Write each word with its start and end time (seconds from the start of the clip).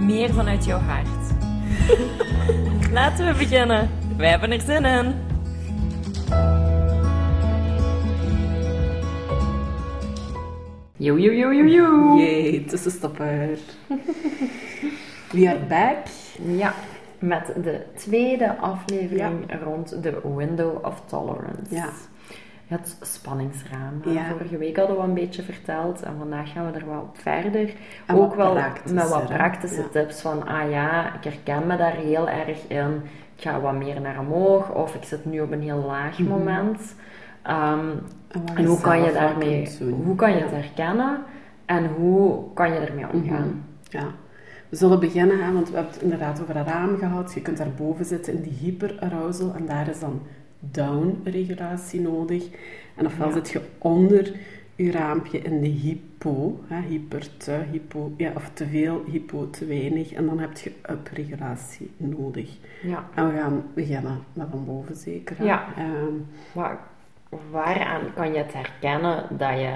meer 0.00 0.32
vanuit 0.32 0.64
jouw 0.64 0.78
hart. 0.78 1.32
Laten 2.92 3.26
we 3.26 3.34
beginnen. 3.38 3.90
Wij 4.16 4.30
hebben 4.30 4.52
er 4.52 4.60
zin 4.60 4.84
in. 4.84 5.14
Yo, 10.96 11.16
yo, 11.18 11.32
yo, 11.32 11.52
yo, 11.52 11.64
yo. 11.64 12.16
Yay, 12.16 12.64
tussenstopper. 12.68 13.58
We 15.32 15.48
are 15.48 15.58
back. 15.68 16.06
Ja, 16.56 16.74
met 17.18 17.52
de 17.62 17.82
tweede 17.96 18.56
aflevering 18.56 19.62
rond 19.62 20.02
de 20.02 20.20
Window 20.36 20.84
of 20.84 21.02
Tolerance. 21.06 21.74
Ja. 21.74 21.88
Het 22.68 22.96
spanningsraam. 23.00 24.00
Ja. 24.04 24.24
Vorige 24.30 24.56
week 24.58 24.76
hadden 24.76 24.96
we 24.96 25.02
een 25.02 25.14
beetje 25.14 25.42
verteld 25.42 26.02
en 26.02 26.14
vandaag 26.18 26.52
gaan 26.52 26.72
we 26.72 26.78
er 26.78 26.86
wel 26.86 27.00
op 27.00 27.18
verder. 27.18 27.72
En 28.06 28.16
Ook 28.16 28.34
wel 28.34 28.54
met 28.92 29.08
wat 29.08 29.26
praktische 29.26 29.80
Ja. 29.80 29.88
tips 29.88 30.20
van, 30.20 30.46
ah 30.46 30.70
ja, 30.70 31.14
ik 31.14 31.24
herken 31.24 31.66
me 31.66 31.76
daar 31.76 31.94
heel 31.94 32.28
erg 32.28 32.66
in. 32.68 33.02
Ik 33.36 33.42
ga 33.42 33.60
wat 33.60 33.74
meer 33.74 34.00
naar 34.00 34.18
omhoog 34.18 34.74
of 34.74 34.94
ik 34.94 35.02
zit 35.04 35.24
nu 35.24 35.40
op 35.40 35.50
een 35.52 35.62
heel 35.62 35.84
laag 35.86 36.18
Mhm. 36.18 36.28
moment. 36.28 36.94
Ehm, 37.42 37.88
En, 38.54 38.64
hoe 38.64 38.80
kan 38.80 39.02
je 39.02 39.12
daarmee, 39.12 39.68
hoe 40.04 40.14
kan 40.16 40.30
je 40.32 40.40
het 40.40 40.50
herkennen 40.50 41.18
en 41.66 41.86
hoe 41.86 42.52
kan 42.54 42.72
je 42.72 42.78
ermee 42.78 43.06
omgaan? 43.12 43.46
Mhm. 43.48 43.98
Ja. 43.98 44.04
We 44.68 44.76
zullen 44.76 45.00
beginnen, 45.00 45.44
hè, 45.44 45.52
want 45.52 45.68
we 45.70 45.74
hebben 45.74 45.92
het 45.92 46.02
inderdaad 46.02 46.40
over 46.42 46.56
een 46.56 46.64
raam 46.66 46.96
gehad. 46.98 47.34
Je 47.34 47.42
kunt 47.42 47.56
daarboven 47.58 48.04
zitten 48.04 48.32
in 48.32 48.42
die 48.42 48.52
hyperarousal 48.60 49.54
en 49.56 49.66
daar 49.66 49.88
is 49.88 50.00
dan 50.00 50.20
down-regulatie 50.60 52.00
nodig. 52.00 52.44
En 52.94 53.06
ofwel 53.06 53.26
Ja. 53.28 53.32
zit 53.34 53.48
je 53.50 53.60
onder 53.78 54.32
je 54.74 54.90
raampje 54.90 55.38
in 55.38 55.60
de 55.60 55.66
hypo, 55.68 56.60
hè, 56.66 56.80
hyper 56.80 57.36
te, 57.36 57.58
hypo, 57.70 58.12
ja, 58.16 58.32
of 58.34 58.50
te 58.52 58.66
veel, 58.66 59.04
hypo 59.10 59.50
te 59.50 59.64
weinig. 59.66 60.12
En 60.12 60.26
dan 60.26 60.38
heb 60.38 60.56
je 60.56 60.72
up-regulatie 60.90 61.90
nodig. 61.96 62.56
Ja. 62.82 63.04
En 63.14 63.28
we 63.32 63.36
gaan 63.38 63.62
beginnen 63.74 64.18
met 64.32 64.46
van 64.50 64.64
boven 64.64 64.96
zeker. 64.96 65.38
hè. 65.38 65.44
Ja. 65.44 65.66
Ehm, 65.76 66.14
Waar, 66.52 66.78
waaraan 67.50 68.14
kan 68.14 68.32
je 68.32 68.38
het 68.38 68.52
herkennen 68.52 69.24
dat 69.38 69.58
je 69.58 69.74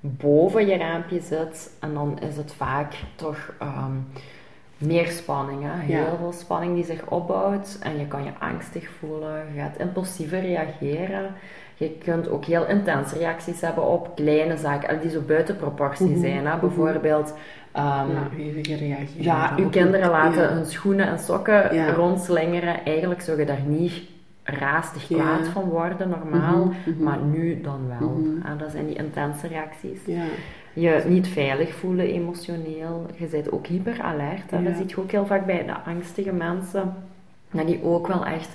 boven 0.00 0.66
je 0.66 0.76
raampje 0.76 1.20
zit 1.20 1.76
en 1.80 1.94
dan 1.94 2.18
is 2.20 2.36
het 2.36 2.52
vaak 2.54 2.94
toch 3.16 3.54
ehm, 3.58 3.96
meer 4.78 5.06
spanning, 5.06 5.62
hè? 5.62 5.80
heel 5.80 5.96
Ja. 6.04 6.16
veel 6.18 6.32
spanning 6.32 6.74
die 6.74 6.84
zich 6.84 7.06
opbouwt 7.08 7.78
en 7.82 7.98
je 7.98 8.06
kan 8.06 8.24
je 8.24 8.30
angstig 8.38 8.88
voelen, 8.98 9.42
je 9.54 9.60
gaat 9.60 9.76
impulsiever 9.78 10.40
reageren. 10.40 11.32
Je 11.74 11.90
kunt 12.04 12.28
ook 12.28 12.44
heel 12.44 12.66
intense 12.66 13.18
reacties 13.18 13.60
hebben 13.60 13.86
op 13.88 14.16
kleine 14.16 14.56
zaken 14.56 15.00
die 15.00 15.10
zo 15.10 15.20
buiten 15.20 15.56
proportie 15.56 16.06
Mhm. 16.10 16.20
zijn. 16.20 16.46
Hè? 16.46 16.52
Mhm. 16.52 16.60
Bijvoorbeeld, 16.60 17.34
ehm, 17.72 18.10
ja, 18.10 18.28
reageren. 18.76 19.06
ja, 19.22 19.54
uw 19.56 19.64
Op- 19.64 19.70
kinderen 19.70 20.10
laten 20.10 20.42
ja. 20.42 20.48
hun 20.48 20.66
schoenen 20.66 21.06
en 21.06 21.18
sokken 21.18 21.74
Ja. 21.74 21.92
rondslingeren. 21.92 22.84
Eigenlijk 22.84 23.20
zou 23.20 23.38
je 23.38 23.46
daar 23.46 23.62
niet 23.66 23.92
raastig 24.42 25.06
kwaad 25.06 25.48
van 25.48 25.64
worden, 25.64 26.08
normaal. 26.08 26.72
Mhm. 26.86 27.02
Maar 27.02 27.18
nu 27.18 27.60
dan 27.60 27.80
wel. 27.98 28.22
Ah, 28.44 28.58
dat 28.58 28.70
zijn 28.70 28.86
die 28.86 28.96
intense 28.96 29.46
reacties. 29.46 30.00
Je 30.80 31.02
niet 31.06 31.28
veilig 31.28 31.74
voelen 31.74 32.06
emotioneel. 32.06 33.06
Je 33.16 33.26
bent 33.26 33.52
ook 33.52 33.66
hyperalert. 33.66 34.50
Ja. 34.50 34.58
Dat 34.60 34.76
zie 34.76 34.84
je 34.88 34.98
ook 34.98 35.10
heel 35.10 35.26
vaak 35.26 35.46
bij 35.46 35.64
de 35.66 35.80
angstige 35.90 36.32
mensen. 36.32 36.94
Dat 37.50 37.66
die 37.66 37.84
ook 37.84 38.06
wel 38.06 38.26
echt 38.26 38.48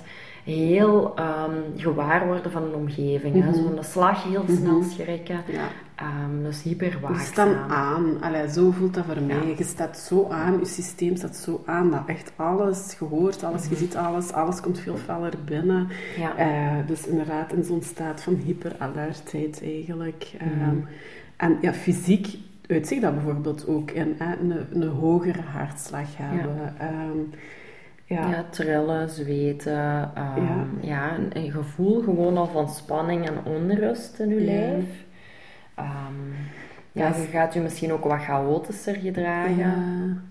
heel 0.44 1.12
ehm, 1.16 1.54
gewaar 1.76 2.26
worden 2.26 2.50
van 2.50 2.62
een 2.62 2.74
omgeving. 2.74 3.34
hè. 3.34 3.40
Mhm. 3.48 3.54
Zo 3.54 3.62
van 3.62 3.74
de 3.76 3.82
slag 3.82 4.22
heel 4.24 4.42
Mhm. 4.42 4.56
snel 4.56 4.82
schrikken. 4.82 5.40
ja. 5.52 5.68
Ehm, 5.94 6.42
dus 6.42 6.62
hyper 6.62 6.98
Je 7.12 7.18
staat 7.18 7.56
aan. 7.68 8.16
Allee, 8.22 8.48
zo 8.50 8.70
voelt 8.70 8.94
dat 8.94 9.04
voor 9.04 9.22
mij. 9.22 9.36
Ja. 9.36 9.54
Je 9.56 9.64
staat 9.64 9.98
zo 9.98 10.28
aan, 10.30 10.58
je 10.58 10.64
systeem 10.66 11.16
staat 11.16 11.36
zo 11.36 11.62
aan 11.66 11.90
dat 11.90 12.02
echt 12.06 12.32
alles, 12.36 12.96
je 12.98 13.04
hoort 13.04 13.44
alles, 13.44 13.68
je 13.68 13.76
ziet 13.76 13.96
alles, 13.96 14.32
alles 14.32 14.60
komt 14.60 14.78
veel 14.78 14.96
feller 14.96 15.32
binnen. 15.44 15.88
Ja. 16.18 16.36
Eh, 16.36 16.86
dus 16.86 17.06
inderdaad 17.06 17.52
in 17.52 17.64
zo'n 17.64 17.82
staat 17.82 18.22
van 18.22 18.34
hyperalertheid 18.34 19.62
eigenlijk. 19.62 20.30
Mhm. 20.40 20.76
En 21.36 21.58
ja, 21.60 21.72
fysiek 21.72 22.36
uitzicht 22.66 23.02
dat 23.02 23.14
bijvoorbeeld 23.14 23.66
ook 23.68 23.90
in 23.90 24.14
hè, 24.18 24.36
een, 24.40 24.54
een 24.82 24.88
hogere 24.88 25.40
hartslag 25.40 26.16
hebben. 26.16 26.74
Ehm, 26.78 27.18
ja. 28.04 28.28
Ja, 28.30 28.44
trillen, 28.50 29.08
zweten. 29.10 30.10
ehm, 30.14 30.44
Ja. 30.44 30.66
ja. 30.80 31.16
een, 31.16 31.28
een 31.32 31.50
gevoel 31.50 32.02
gewoon 32.02 32.36
al 32.36 32.46
van 32.46 32.68
spanning 32.68 33.28
en 33.28 33.44
onrust 33.52 34.18
in 34.18 34.28
je 34.28 34.34
Ja. 34.40 34.44
lijf. 34.44 34.84
Ehm, 35.74 35.86
ja, 36.92 37.06
Ja, 37.08 37.16
je 37.16 37.26
gaat 37.26 37.54
je 37.54 37.60
misschien 37.60 37.92
ook 37.92 38.04
wat 38.04 38.20
chaotischer 38.22 38.94
gedragen. 38.94 39.56
Ja, 39.56 39.74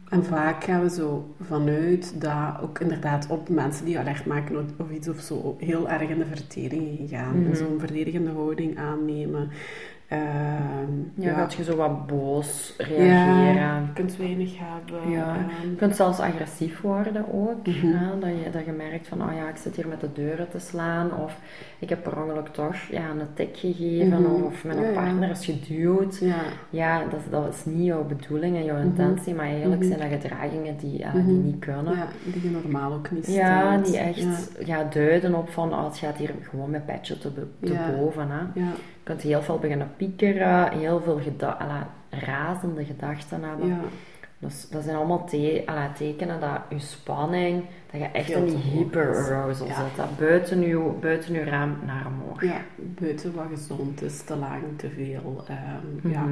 en 0.10 0.24
vaak 0.26 0.64
gaan 0.64 0.82
we 0.82 0.90
zo 0.90 1.36
vanuit 1.42 2.22
dat 2.22 2.62
ook 2.62 2.80
inderdaad 2.80 3.28
op 3.30 3.50
mensen 3.50 3.86
die 3.86 4.00
alert 4.00 4.26
maken 4.26 4.58
of- 4.78 4.92
iets 4.92 5.10
of 5.10 5.20
zo 5.20 5.56
heel 5.60 5.90
erg 5.90 6.10
in 6.10 6.18
de 6.18 6.26
verdediging 6.26 7.10
gaan. 7.10 7.46
En 7.50 7.56
zo'n 7.56 7.80
verdedigende 7.80 8.32
houding 8.32 8.78
aannemen. 8.78 9.50
Ehm, 10.14 10.92
Ja, 11.16 11.34
gaat 11.34 11.54
je 11.54 11.64
zo 11.64 11.76
wat 11.76 12.08
boos 12.08 12.74
Ja, 12.78 12.86
reageren. 12.86 13.82
je 13.86 13.94
kunt 13.94 14.18
weinig 14.18 14.54
hebben. 14.60 15.10
Ja. 15.10 15.36
ehm, 15.36 15.70
Je 15.70 15.76
kunt 15.76 15.96
zelfs 15.96 16.20
agressief 16.20 16.82
worden 16.82 17.26
ook. 17.34 17.66
Hè, 17.68 18.20
dat, 18.20 18.30
je, 18.44 18.50
dat 18.52 18.66
je 18.66 18.72
merkt 18.72 19.08
van, 19.08 19.22
oh 19.24 19.34
ja, 19.36 19.50
ik 19.50 19.58
zit 19.58 19.76
hier 19.76 19.88
met 19.88 20.00
de 20.02 20.12
deuren 20.14 20.50
te 20.50 20.60
slaan. 20.60 21.14
Of 21.24 21.38
ik 21.84 21.90
heb 21.90 22.04
per 22.04 22.22
ongeluk 22.24 22.48
toch 22.48 22.76
ja, 22.92 23.10
een 23.10 23.28
tik 23.34 23.58
gegeven. 23.58 24.22
Mhm. 24.22 24.44
Of 24.44 24.64
mijn 24.64 24.80
Ja, 24.80 24.88
ja. 24.88 24.94
partner 24.94 25.30
is 25.30 25.46
geduwd. 25.46 26.18
ja. 26.18 26.36
Ja, 26.70 27.00
dat, 27.10 27.20
dat 27.30 27.54
is 27.54 27.66
niet 27.66 27.86
jouw 27.86 28.04
bedoeling 28.06 28.56
en 28.56 28.64
jouw 28.64 28.76
Mhm. 28.78 28.86
intentie. 28.86 29.34
Maar 29.34 29.46
eigenlijk 29.46 29.82
Mhm. 29.82 29.90
zijn 29.98 30.10
dat 30.12 30.22
gedragingen 30.22 30.78
die, 30.78 31.06
die 31.14 31.24
niet 31.36 31.60
kunnen. 31.60 31.96
ja, 31.96 32.08
die 32.24 32.44
je 32.44 32.50
normaal 32.50 32.94
ook 32.94 33.12
niet 33.12 33.34
Ja, 33.34 33.68
stelt. 33.72 33.86
die 33.86 33.98
echt 33.98 34.52
ja. 34.66 34.84
duiden 34.84 35.36
op 35.36 35.50
van, 35.50 35.74
oh, 35.74 35.86
het 35.86 35.98
gaat 35.98 36.18
hier 36.18 36.32
gewoon 36.50 36.70
met 36.70 36.86
petje 36.86 37.18
te, 37.18 37.32
te 37.60 37.76
boven. 37.98 38.28
Hè. 38.30 38.38
Ja, 38.40 38.70
Je 38.72 39.10
kunt 39.10 39.22
heel 39.22 39.42
veel 39.42 39.60
beginnen 39.60 39.88
piekeren, 39.98 40.72
heel 40.72 41.02
veel 41.02 41.20
geda 41.20 41.88
razende 42.10 42.86
gedachten 42.86 43.40
hebben. 43.44 43.78
Dus 44.44 44.68
dat 44.70 44.84
zijn 44.84 44.96
allemaal 44.96 45.26
te 45.26 45.64
alla, 45.66 45.92
tekenen 45.92 46.40
dat 46.40 46.60
je 46.70 46.80
spanning, 46.80 47.64
dat 47.92 48.02
je 48.02 48.08
echt 48.08 48.30
in 48.30 48.46
die 48.46 48.58
hyperarousal 48.58 49.68
Ja. 49.68 49.76
zit. 49.76 49.96
Dat 49.96 50.18
buiten 50.18 50.62
je, 50.62 50.92
buiten 51.02 51.34
je 51.34 51.44
raam 51.44 51.78
naar 51.86 52.06
omhoog. 52.08 52.44
ja, 52.44 52.62
buiten 52.78 53.36
wat 53.36 53.46
gezond 53.54 54.02
is, 54.02 54.22
te 54.22 54.36
lang, 54.36 54.62
te 54.78 54.90
veel. 54.90 55.44
ehm, 55.48 56.10
ja. 56.12 56.26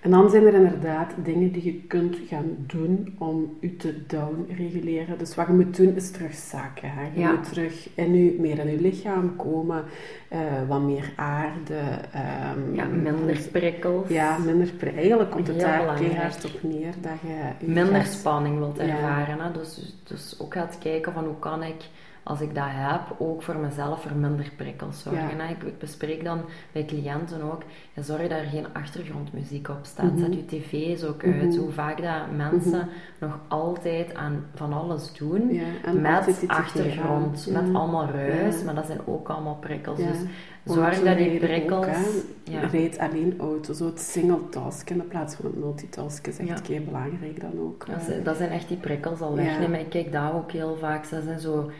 En 0.00 0.10
dan 0.10 0.30
zijn 0.30 0.46
er 0.46 0.54
inderdaad 0.54 1.10
dingen 1.24 1.52
die 1.52 1.64
je 1.64 1.82
kunt 1.86 2.16
gaan 2.28 2.56
doen 2.66 3.14
om 3.18 3.56
je 3.60 3.76
te 3.76 4.06
down-reguleren. 4.06 5.18
Dus 5.18 5.34
wat 5.34 5.46
je 5.46 5.52
moet 5.52 5.76
doen 5.76 5.94
is 5.96 6.10
terugzakken. 6.10 6.90
Hè. 6.90 7.02
Je 7.14 7.20
Ja. 7.20 7.30
moet 7.32 7.48
terug 7.48 7.88
in 7.94 8.14
je, 8.24 8.36
meer 8.40 8.58
in 8.58 8.70
je 8.70 8.80
lichaam 8.80 9.36
komen, 9.36 9.84
eh, 10.28 10.38
wat 10.68 10.80
meer 10.82 11.12
aarde. 11.16 11.78
ehm, 12.12 12.74
Ja, 12.74 12.84
minder 12.84 13.38
prikkels. 13.52 14.08
Ja, 14.08 14.38
minder 14.38 14.68
pri- 14.76 14.96
Eigenlijk 14.96 15.30
komt 15.30 15.46
het 15.46 15.56
Heel 15.56 15.66
daar 15.66 15.94
keihard 15.96 16.44
op 16.44 16.62
neer 16.62 16.94
dat 17.00 17.12
je... 17.26 17.66
je 17.66 17.72
minder 17.72 17.94
gaat- 17.94 18.06
spanning 18.12 18.58
wilt 18.58 18.76
Ja. 18.76 18.82
ervaren. 18.82 19.40
Hè? 19.40 19.52
Dus, 19.52 19.96
dus 20.04 20.36
ook 20.40 20.54
gaat 20.54 20.78
kijken 20.78 21.12
van 21.12 21.24
hoe 21.24 21.38
kan 21.38 21.62
ik, 21.62 21.84
als 22.28 22.40
ik 22.40 22.54
dat 22.54 22.64
heb, 22.66 23.00
ook 23.18 23.42
voor 23.42 23.56
mezelf 23.56 24.02
voor 24.02 24.16
minder 24.16 24.52
prikkels 24.56 25.02
zorgen. 25.02 25.36
Ja. 25.36 25.48
Ik, 25.48 25.62
ik 25.62 25.78
bespreek 25.78 26.24
dan 26.24 26.40
bij 26.72 26.84
cliënten 26.84 27.42
ook, 27.42 27.62
ja, 27.94 28.02
zorg 28.02 28.20
dat 28.20 28.30
er 28.30 28.44
geen 28.44 28.66
achtergrondmuziek 28.72 29.68
op 29.68 29.78
staat. 29.82 30.12
Mhm. 30.12 30.18
Zet 30.18 30.34
je 30.34 30.44
tv's 30.44 31.04
ook 31.04 31.24
uit. 31.24 31.48
Mhm. 31.48 31.58
Hoe 31.58 31.72
vaak 31.72 32.02
dat 32.02 32.36
mensen 32.36 32.88
nog 33.20 33.38
altijd 33.48 34.14
aan 34.14 34.44
van 34.54 34.72
alles 34.72 35.12
doen. 35.12 35.52
Ja, 35.52 35.92
Met 35.92 36.44
achtergrond, 36.46 37.36
tv 37.42 37.52
met 37.52 37.74
allemaal 37.74 38.06
ruis, 38.06 38.62
maar 38.62 38.74
dat 38.74 38.86
zijn 38.86 39.00
ook 39.06 39.28
allemaal 39.28 39.56
prikkels. 39.56 39.98
Dus 39.98 40.18
zorg 40.64 41.02
dat 41.02 41.18
die 41.18 41.38
prikkels... 41.38 41.86
Ook. 41.86 42.70
Rijd 42.70 42.98
alleen 42.98 43.34
auto, 43.38 43.72
zo 43.72 43.86
het 43.86 44.00
single 44.00 44.48
task 44.48 44.90
in 44.90 45.08
plaats 45.08 45.34
van 45.34 45.44
het 45.44 45.58
multitasken 45.58 46.32
is 46.32 46.38
echt 46.38 46.62
kei 46.62 46.80
belangrijk 46.80 47.40
dan 47.40 47.60
ook. 47.60 47.86
Dat 47.86 48.02
zijn, 48.02 48.22
dat 48.22 48.36
zijn 48.36 48.50
echt 48.50 48.68
die 48.68 48.76
prikkels 48.76 49.20
al 49.20 49.34
wegnemen. 49.34 49.80
Ik 49.80 49.88
kijk 49.88 50.12
daar 50.12 50.34
ook 50.34 50.52
heel 50.52 50.76
vaak. 50.76 51.10
Dat 51.10 51.22
zijn 51.24 51.40
zo 51.40 51.70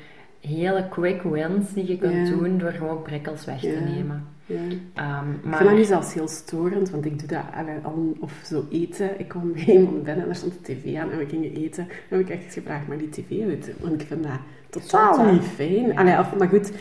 hele 0.49 0.89
quick 0.89 1.23
wins 1.23 1.73
die 1.73 1.87
je 1.89 1.99
kunt 1.99 2.29
Ja. 2.29 2.35
doen 2.37 2.59
door 2.59 2.71
gewoon 2.73 3.03
prikkels 3.03 3.45
weg 3.45 3.61
te 3.61 3.79
nemen. 3.95 4.25
Ja. 4.47 4.55
Ehm, 4.95 5.31
Ik 5.33 5.45
maar 5.45 5.57
vind 5.57 5.69
dat 5.69 5.79
nu 5.79 5.85
zelfs 5.85 6.15
heel 6.15 6.29
storend, 6.29 6.91
want 6.91 7.05
ik 7.05 7.19
doe 7.19 7.29
dat 7.29 7.45
al, 7.83 8.17
of 8.21 8.33
zo 8.45 8.65
eten. 8.71 9.11
Ik 9.21 9.29
kwam 9.29 9.53
bij 9.53 9.65
iemand 9.65 10.03
binnen 10.03 10.23
en 10.25 10.29
er 10.29 10.35
stond 10.35 10.53
de 10.67 10.73
tv 10.75 10.97
aan 10.97 11.11
en 11.11 11.19
we 11.19 11.27
gingen 11.27 11.55
eten. 11.55 11.87
Dan 12.09 12.19
heb 12.19 12.29
ik 12.29 12.35
echt 12.35 12.53
gevraagd, 12.53 12.87
maar 12.89 12.99
die 12.99 13.09
tv 13.09 13.43
uit? 13.49 13.73
Want 13.81 14.01
ik 14.01 14.07
vind 14.07 14.23
dat 14.23 14.33
totaal 14.71 15.33
niet 15.33 15.43
fijn. 15.45 15.97
Allee, 15.99 16.19
of, 16.19 16.37
maar 16.37 16.49
goed, 16.49 16.73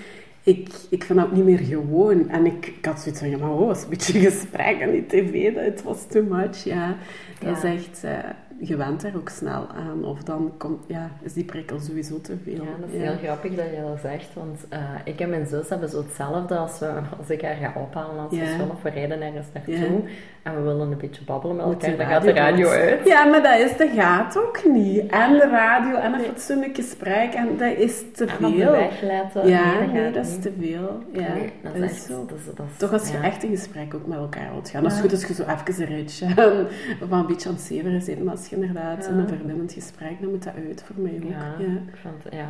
ik, 0.44 0.70
ik 0.90 1.04
vind 1.04 1.20
dat 1.20 1.28
ook 1.28 1.34
niet 1.36 1.44
meer 1.44 1.58
gewoon. 1.60 2.30
En 2.30 2.46
ik, 2.46 2.68
ik 2.78 2.86
had 2.86 3.00
zoiets 3.00 3.20
van, 3.22 3.30
ja, 3.30 3.38
maar 3.38 3.52
oh, 3.52 3.68
was 3.68 3.84
een 3.84 3.90
beetje 3.90 4.20
gesprek 4.20 4.80
en 4.80 4.92
die 4.92 5.06
tv, 5.06 5.54
dat 5.54 5.64
het 5.64 5.84
was 5.84 6.08
too 6.08 6.24
much. 6.24 6.64
Ja, 6.64 6.96
dat 7.40 7.50
Ja. 7.62 7.70
is 7.70 7.78
echt... 7.80 8.04
eh, 8.04 8.12
je 8.60 8.76
went 8.76 9.04
er 9.04 9.12
ook 9.16 9.30
snel 9.30 9.68
aan. 9.76 10.06
Of 10.06 10.24
dan 10.24 10.52
komt, 10.58 10.84
ja, 10.88 11.10
is 11.22 11.34
die 11.34 11.44
prikkel 11.46 11.80
sowieso 11.80 12.22
te 12.22 12.36
veel. 12.44 12.54
Ja, 12.54 12.70
dat 12.80 12.90
is 12.92 13.02
heel 13.02 13.18
grappig 13.24 13.56
dat 13.56 13.66
je 13.66 13.82
dat 13.88 14.00
zegt, 14.02 14.34
want 14.34 14.66
eh, 14.70 14.80
ik 15.04 15.20
en 15.20 15.30
mijn 15.30 15.46
zus 15.48 15.70
hebben 15.70 15.90
zo 15.90 15.98
hetzelfde 16.04 16.56
als, 16.58 16.80
we, 16.80 16.92
als 17.20 17.30
ik 17.30 17.42
haar 17.42 17.56
ga 17.56 17.74
ophalen 17.82 18.28
Ja. 18.30 18.46
station 18.46 18.72
of 18.72 18.82
we 18.82 18.90
rijden 18.90 19.22
ergens 19.22 19.48
naartoe 19.54 20.02
en 20.44 20.56
we 20.56 20.62
willen 20.62 20.92
een 20.92 20.98
beetje 20.98 21.24
babbelen 21.24 21.56
met 21.56 21.66
elkaar, 21.66 21.98
dan 21.98 22.06
gaat 22.06 22.22
de 22.24 22.32
radio 22.32 22.68
uit. 22.68 22.90
uit. 22.90 23.08
Ja, 23.08 23.26
maar 23.26 23.44
dat 23.44 23.60
is 23.60 23.78
de 23.78 23.90
gaat 23.96 24.38
ook 24.38 24.62
niet. 24.66 25.08
En 25.12 25.32
de 25.34 25.48
radio 25.52 25.96
en 25.96 26.14
een 26.14 26.20
fatsoenlijk 26.22 26.76
gesprek. 26.76 27.34
En 27.34 27.58
dat 27.58 27.78
is 27.78 28.04
te 28.14 28.26
En 28.26 28.36
veel. 28.54 28.76
letten, 29.02 29.48
Ja, 29.48 29.74
nee, 29.74 29.80
dat 29.86 29.94
nee, 29.94 30.12
dat 30.12 30.26
is 30.26 30.40
te 30.40 30.54
veel. 30.60 31.00
Ja, 31.12 31.34
Nee, 31.34 31.52
dat 31.64 31.76
is 31.76 31.82
echt 31.82 32.02
zo. 32.04 32.26
dat 32.26 32.38
is- 32.38 32.46
dat 32.56 32.66
is- 32.72 32.78
Toch 32.78 32.94
als 32.94 33.12
je 33.12 33.18
echt 33.18 33.44
in 33.44 33.50
gesprek 33.50 33.94
ook 33.94 34.08
met 34.08 34.18
elkaar 34.18 34.52
wilt 34.52 34.70
gaan. 34.70 34.84
Dat 34.84 34.92
is 34.92 35.00
goed 35.00 35.12
als 35.12 35.26
je 35.26 35.34
zo 35.34 35.44
even 35.44 35.82
een 35.84 35.96
ritje 35.96 36.26
en 36.26 36.68
of 37.04 37.12
een 37.12 37.26
beetje 37.26 37.50
aan 37.50 37.56
het 37.56 37.64
zeveren 37.64 38.02
zit. 38.02 38.24
Maar 38.24 38.34
als 38.34 38.47
inderdaad 38.56 39.06
Ja. 39.06 39.12
in 39.12 39.18
een 39.18 39.28
verbindend 39.28 39.74
gesprek, 39.74 40.22
dan 40.22 40.30
moet 40.30 40.44
dat 40.44 40.54
uit 40.68 40.84
voor 40.84 40.96
mij 41.04 41.20
ook. 41.24 41.30
Ja, 41.30 41.56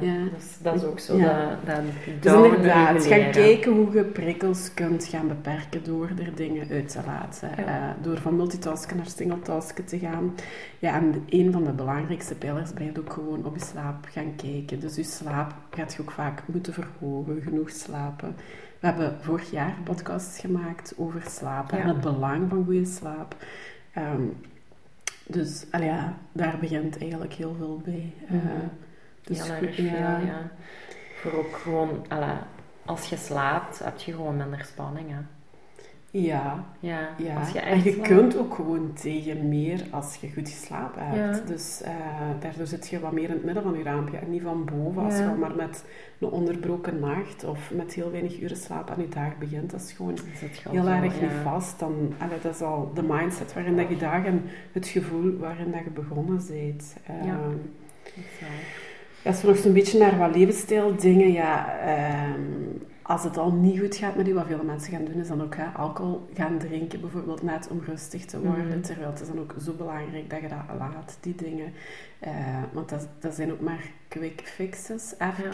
Ja. 0.02 0.24
Dus 0.36 0.58
dat 0.62 0.76
is 0.76 0.84
ook 0.84 1.00
zo, 1.00 1.18
dat, 1.18 1.66
dat 1.66 1.82
Dus 2.22 2.34
inderdaad, 2.34 3.06
gaan 3.06 3.32
kijken 3.32 3.72
hoe 3.72 3.94
je 3.94 4.04
prikkels 4.04 4.74
kunt 4.74 5.06
gaan 5.06 5.28
beperken 5.28 5.84
door 5.84 6.10
er 6.20 6.36
dingen 6.36 6.68
uit 6.72 6.90
te 6.90 7.00
laten. 7.06 7.58
Eh, 7.58 7.90
door 8.02 8.18
van 8.18 8.36
multitasken 8.36 8.98
naar 8.98 9.06
singletasken 9.06 9.86
te 9.86 10.00
gaan. 10.00 10.34
Ja, 10.80 10.94
en 10.96 11.24
een 11.30 11.52
van 11.52 11.64
de 11.64 11.72
belangrijkste 11.72 12.36
pijlers 12.36 12.72
blijft 12.72 13.00
ook 13.00 13.14
gewoon 13.14 13.46
op 13.46 13.56
je 13.58 13.66
slaap 13.66 14.06
gaan 14.12 14.36
kijken. 14.36 14.80
Dus 14.80 14.96
je 14.96 15.04
slaap 15.04 15.54
gaat 15.70 15.94
je 15.94 16.02
ook 16.02 16.12
vaak 16.12 16.42
moeten 16.46 16.74
verhogen, 16.74 17.42
genoeg 17.44 17.70
slapen. 17.70 18.36
We 18.80 18.88
hebben 18.88 19.16
vorig 19.20 19.52
jaar 19.52 19.74
podcasts 19.84 20.40
gemaakt 20.40 20.94
over 20.98 21.22
slapen 21.30 21.78
Ja. 21.78 21.84
en 21.84 21.90
het 21.90 22.02
belang 22.02 22.50
van 22.50 22.64
goede 22.66 22.86
slaap. 22.86 23.36
Ehm, 23.94 24.22
dus 25.28 25.66
allee, 25.72 25.88
ja, 25.88 26.14
daar 26.32 26.58
begint 26.60 26.98
eigenlijk 27.00 27.34
heel 27.34 27.56
veel 27.58 27.82
bij. 27.86 28.14
Eh, 28.28 28.34
Mhm. 28.34 28.44
dus 29.24 29.44
Heel 29.44 29.54
erg 29.68 29.76
veel, 29.76 29.86
ja. 30.26 30.52
Voor 31.16 31.34
ook 31.34 31.56
gewoon, 31.58 32.06
als 32.86 33.10
je 33.10 33.16
slaapt, 33.18 33.80
heb 33.80 33.98
je 34.00 34.12
gewoon 34.14 34.38
minder 34.38 34.64
spanning, 34.66 35.10
hè. 35.10 35.20
Ja, 36.22 36.64
Ja, 36.80 37.10
Ja, 37.18 37.36
als 37.40 37.50
je 37.52 37.60
en 37.60 37.84
je 37.84 37.96
kunt 38.02 38.38
ook 38.38 38.54
gewoon 38.54 38.94
tegen 38.94 39.50
meer 39.50 39.84
als 39.90 40.16
je 40.16 40.30
goed 40.34 40.50
geslapen 40.50 41.02
hebt. 41.06 41.38
Ja. 41.38 41.44
Dus 41.46 41.82
eh, 41.82 41.92
daardoor 42.40 42.68
zit 42.68 42.88
je 42.88 43.00
wat 43.00 43.12
meer 43.12 43.24
in 43.24 43.32
het 43.36 43.44
midden 43.44 43.64
van 43.64 43.78
je 43.78 43.84
raampje 43.84 44.18
en 44.18 44.32
niet 44.32 44.42
van 44.42 44.66
boven. 44.66 45.04
Als 45.04 45.18
je 45.18 45.36
maar 45.40 45.56
met 45.56 45.86
een 46.20 46.28
onderbroken 46.30 47.00
nacht 47.00 47.44
of 47.44 47.72
met 47.74 47.94
heel 47.94 48.12
weinig 48.12 48.42
uren 48.42 48.58
slaap 48.58 48.90
aan 48.90 49.02
je 49.02 49.10
dag 49.10 49.38
begint, 49.38 49.72
dat 49.72 49.82
is 49.82 49.92
gewoon 49.92 50.18
heel 50.70 50.88
erg 50.88 51.22
niet 51.22 51.32
vast. 51.44 51.80
Dan, 51.80 52.14
allee, 52.18 52.38
dat 52.42 52.54
is 52.56 52.62
al 52.62 52.92
de 52.94 53.04
mindset 53.04 53.54
waarin 53.54 53.76
dat 53.76 53.90
je 53.90 53.98
dag 53.98 54.26
en 54.26 54.42
het 54.72 54.88
gevoel 54.88 55.38
waarin 55.38 55.72
dat 55.72 55.84
je 55.84 55.90
begonnen 55.90 56.42
bent. 56.50 56.96
Ja. 57.08 57.14
Ehm, 57.14 57.52
Dat 58.04 58.14
is 58.16 58.40
waar. 58.42 59.32
als 59.32 59.42
we 59.42 59.48
nog 59.48 59.58
zo'n 59.58 59.74
beetje 59.74 60.00
naar 60.00 60.18
wat 60.18 60.36
levensstijl 60.36 60.96
dingen, 60.96 61.32
ja, 61.32 61.80
ehm, 61.80 62.42
als 63.08 63.24
het 63.24 63.38
al 63.38 63.52
niet 63.52 63.80
goed 63.80 63.96
gaat 63.96 64.16
met 64.16 64.28
u, 64.28 64.34
wat 64.34 64.46
veel 64.48 64.64
mensen 64.64 64.92
gaan 64.92 65.06
doen, 65.06 65.20
is 65.20 65.28
dan 65.28 65.42
ook 65.42 65.56
hè, 65.56 65.66
alcohol 65.66 66.30
gaan 66.34 66.58
drinken, 66.58 67.02
bijvoorbeeld 67.02 67.42
net 67.42 67.68
om 67.68 67.82
rustig 67.86 68.26
te 68.26 68.40
worden. 68.40 68.68
Mhm. 68.68 68.82
Terwijl 68.82 69.10
het 69.10 69.22
is 69.22 69.28
dan 69.28 69.40
ook 69.40 69.56
zo 69.62 69.74
belangrijk 69.74 70.30
dat 70.30 70.42
je 70.42 70.48
dat 70.48 70.78
laat, 70.78 71.18
die 71.22 71.36
dingen. 71.36 71.74
Eh, 72.20 72.64
want 72.72 72.90
dat, 72.90 73.08
dat 73.20 73.36
zijn 73.36 73.52
ook 73.52 73.60
maar 73.60 73.92
quick 74.08 74.42
fixes, 74.44 75.14
even. 75.20 75.52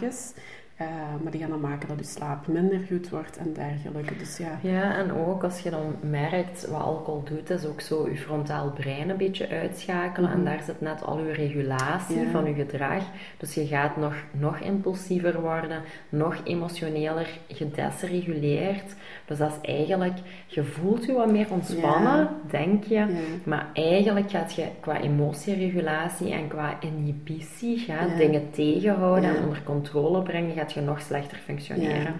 Eh, 0.83 0.89
maar 1.23 1.31
die 1.31 1.41
gaan 1.41 1.49
dan 1.49 1.59
maken 1.59 1.87
dat 1.87 1.97
je 1.99 2.05
slaap 2.05 2.47
minder 2.47 2.79
goed 2.87 3.09
wordt 3.09 3.37
en 3.37 3.53
dergelijke. 3.53 4.17
Dus 4.17 4.37
ja, 4.37 4.59
Ja, 4.61 4.95
en 4.97 5.11
ook 5.13 5.43
als 5.43 5.59
je 5.59 5.69
dan 5.69 5.95
merkt 6.01 6.67
wat 6.67 6.81
alcohol 6.81 7.23
doet, 7.23 7.49
is 7.49 7.65
ook 7.65 7.81
zo 7.81 8.09
je 8.09 8.17
frontaal 8.17 8.71
brein 8.71 9.09
een 9.09 9.17
beetje 9.17 9.49
uitschakelen. 9.49 10.29
Mhm. 10.29 10.39
En 10.39 10.45
daar 10.45 10.61
zit 10.65 10.81
net 10.81 11.03
al 11.05 11.19
je 11.19 11.31
regulatie 11.31 12.19
Ja. 12.19 12.29
van 12.31 12.45
je 12.45 12.53
gedrag. 12.53 13.03
Dus 13.37 13.53
je 13.53 13.65
gaat 13.67 13.97
nog, 13.97 14.13
nog 14.31 14.59
impulsiever 14.59 15.41
worden, 15.41 15.81
nog 16.09 16.35
emotioneler 16.43 17.27
gedesreguleerd. 17.47 18.95
Dus 19.25 19.37
dat 19.37 19.51
is 19.61 19.69
eigenlijk, 19.75 20.17
je 20.47 20.63
voelt 20.63 21.05
je 21.05 21.13
wat 21.13 21.31
meer 21.31 21.47
ontspannen, 21.49 22.17
Ja. 22.17 22.29
denk 22.49 22.83
je. 22.83 22.93
ja. 22.93 23.07
Maar 23.43 23.67
eigenlijk 23.73 24.31
gaat 24.31 24.53
je 24.53 24.65
qua 24.79 25.01
emotieregulatie 25.01 26.33
en 26.33 26.47
qua 26.47 26.77
inhibitie, 26.79 27.85
dingen 28.17 28.49
tegenhouden 28.51 29.29
en 29.35 29.43
onder 29.43 29.61
controle 29.63 30.21
brengen, 30.21 30.55
gaat 30.55 30.72
je 30.73 30.81
nog 30.81 31.01
slechter 31.01 31.37
functioneren. 31.37 32.01
Ja. 32.01 32.13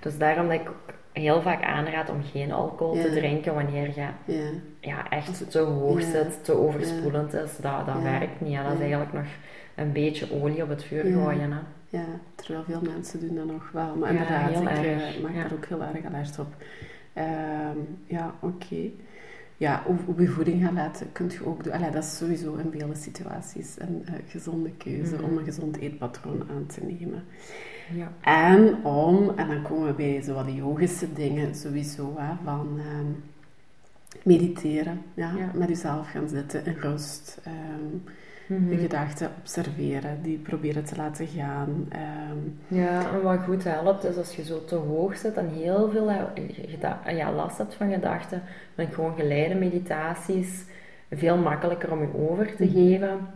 Dus 0.00 0.18
daarom 0.18 0.48
dat 0.48 0.60
ik 0.60 0.68
ook 0.68 0.94
heel 1.12 1.42
vaak 1.42 1.62
aanraad 1.62 2.10
om 2.10 2.22
geen 2.32 2.52
alcohol 2.52 2.94
te 2.94 3.10
drinken 3.10 3.54
wanneer 3.54 3.86
je 3.86 3.92
ja. 3.94 4.14
ja, 4.80 5.10
echt 5.10 5.50
te 5.50 5.58
hoog 5.58 6.02
zit, 6.02 6.44
te 6.44 6.52
overspoelend 6.52 7.34
is. 7.34 7.56
Dat, 7.56 7.86
dat 7.86 8.02
werkt 8.02 8.40
niet. 8.40 8.56
hè. 8.56 8.62
Dat 8.62 8.72
is 8.72 8.80
eigenlijk 8.80 9.12
nog 9.12 9.26
een 9.74 9.92
beetje 9.92 10.32
olie 10.32 10.62
op 10.62 10.68
het 10.68 10.84
vuur 10.84 11.02
gooien. 11.02 11.52
Hè. 11.52 11.58
Ja, 11.90 12.04
terwijl 12.34 12.64
veel 12.64 12.80
mensen 12.82 13.20
doen 13.20 13.34
dat 13.36 13.46
nog 13.46 13.70
wel. 13.72 13.94
Maar 13.96 14.10
inderdaad, 14.10 14.50
ik 14.50 14.56
eh, 14.56 15.22
maak 15.22 15.34
daar 15.34 15.52
ook 15.52 15.66
heel 15.66 15.82
erg 15.82 16.04
alert 16.04 16.38
op. 16.38 16.54
Ehm, 17.12 17.78
ja, 18.06 18.34
oké. 18.40 18.90
Ja, 19.58 19.82
op, 19.86 20.18
je 20.18 20.28
voeding 20.28 20.64
gaan 20.64 20.74
letten 20.74 21.12
kun 21.12 21.30
je 21.30 21.46
ook 21.46 21.64
doen. 21.64 21.72
Allee, 21.72 21.90
dat 21.90 22.04
is 22.04 22.16
sowieso 22.16 22.54
in 22.54 22.70
vele 22.70 22.94
situaties 22.94 23.74
een 23.78 24.02
eh, 24.04 24.14
gezonde 24.26 24.70
keuze 24.70 25.14
Mhm. 25.14 25.24
om 25.24 25.38
een 25.38 25.44
gezond 25.44 25.76
eetpatroon 25.76 26.42
aan 26.50 26.66
te 26.66 26.80
nemen. 26.84 27.22
Ja. 27.94 28.12
En 28.20 28.84
om, 28.84 29.32
en 29.36 29.48
dan 29.48 29.62
komen 29.62 29.86
we 29.86 29.92
bij 29.94 30.22
zo 30.22 30.34
wat 30.34 30.44
de 30.46 30.54
yogische 30.54 31.12
dingen 31.12 31.54
sowieso, 31.54 32.14
hè, 32.16 32.32
van 32.44 32.78
ehm, 32.78 33.12
mediteren. 34.24 35.02
Ja, 35.14 35.32
Ja. 35.36 35.50
Met 35.54 35.68
jezelf 35.68 36.10
gaan 36.10 36.28
zitten 36.28 36.64
in 36.66 36.76
rust. 36.80 37.38
Ehm, 38.48 38.62
Mhm. 38.64 38.72
je 38.72 38.78
gedachten 38.78 39.30
observeren, 39.40 40.22
die 40.22 40.38
proberen 40.38 40.84
te 40.84 40.96
laten 40.96 41.26
gaan. 41.26 41.86
ehm, 41.88 42.38
Ja, 42.66 43.12
en 43.12 43.22
wat 43.22 43.40
goed 43.40 43.64
helpt 43.64 44.04
is 44.04 44.16
als 44.16 44.36
je 44.36 44.44
zo 44.44 44.64
te 44.64 44.74
hoog 44.74 45.16
zit 45.16 45.36
en 45.36 45.48
heel 45.48 45.90
veel 45.90 46.10
eh, 46.10 47.16
ja, 47.16 47.32
last 47.32 47.58
hebt 47.58 47.74
van 47.74 47.90
gedachten, 47.92 48.42
dan 48.74 48.86
gewoon 48.86 49.14
geleide 49.16 49.54
meditaties 49.54 50.64
veel 51.10 51.36
makkelijker 51.36 51.92
om 51.92 52.00
je 52.00 52.08
over 52.30 52.56
te 52.56 52.64
Mhm. 52.64 52.72
geven. 52.72 53.26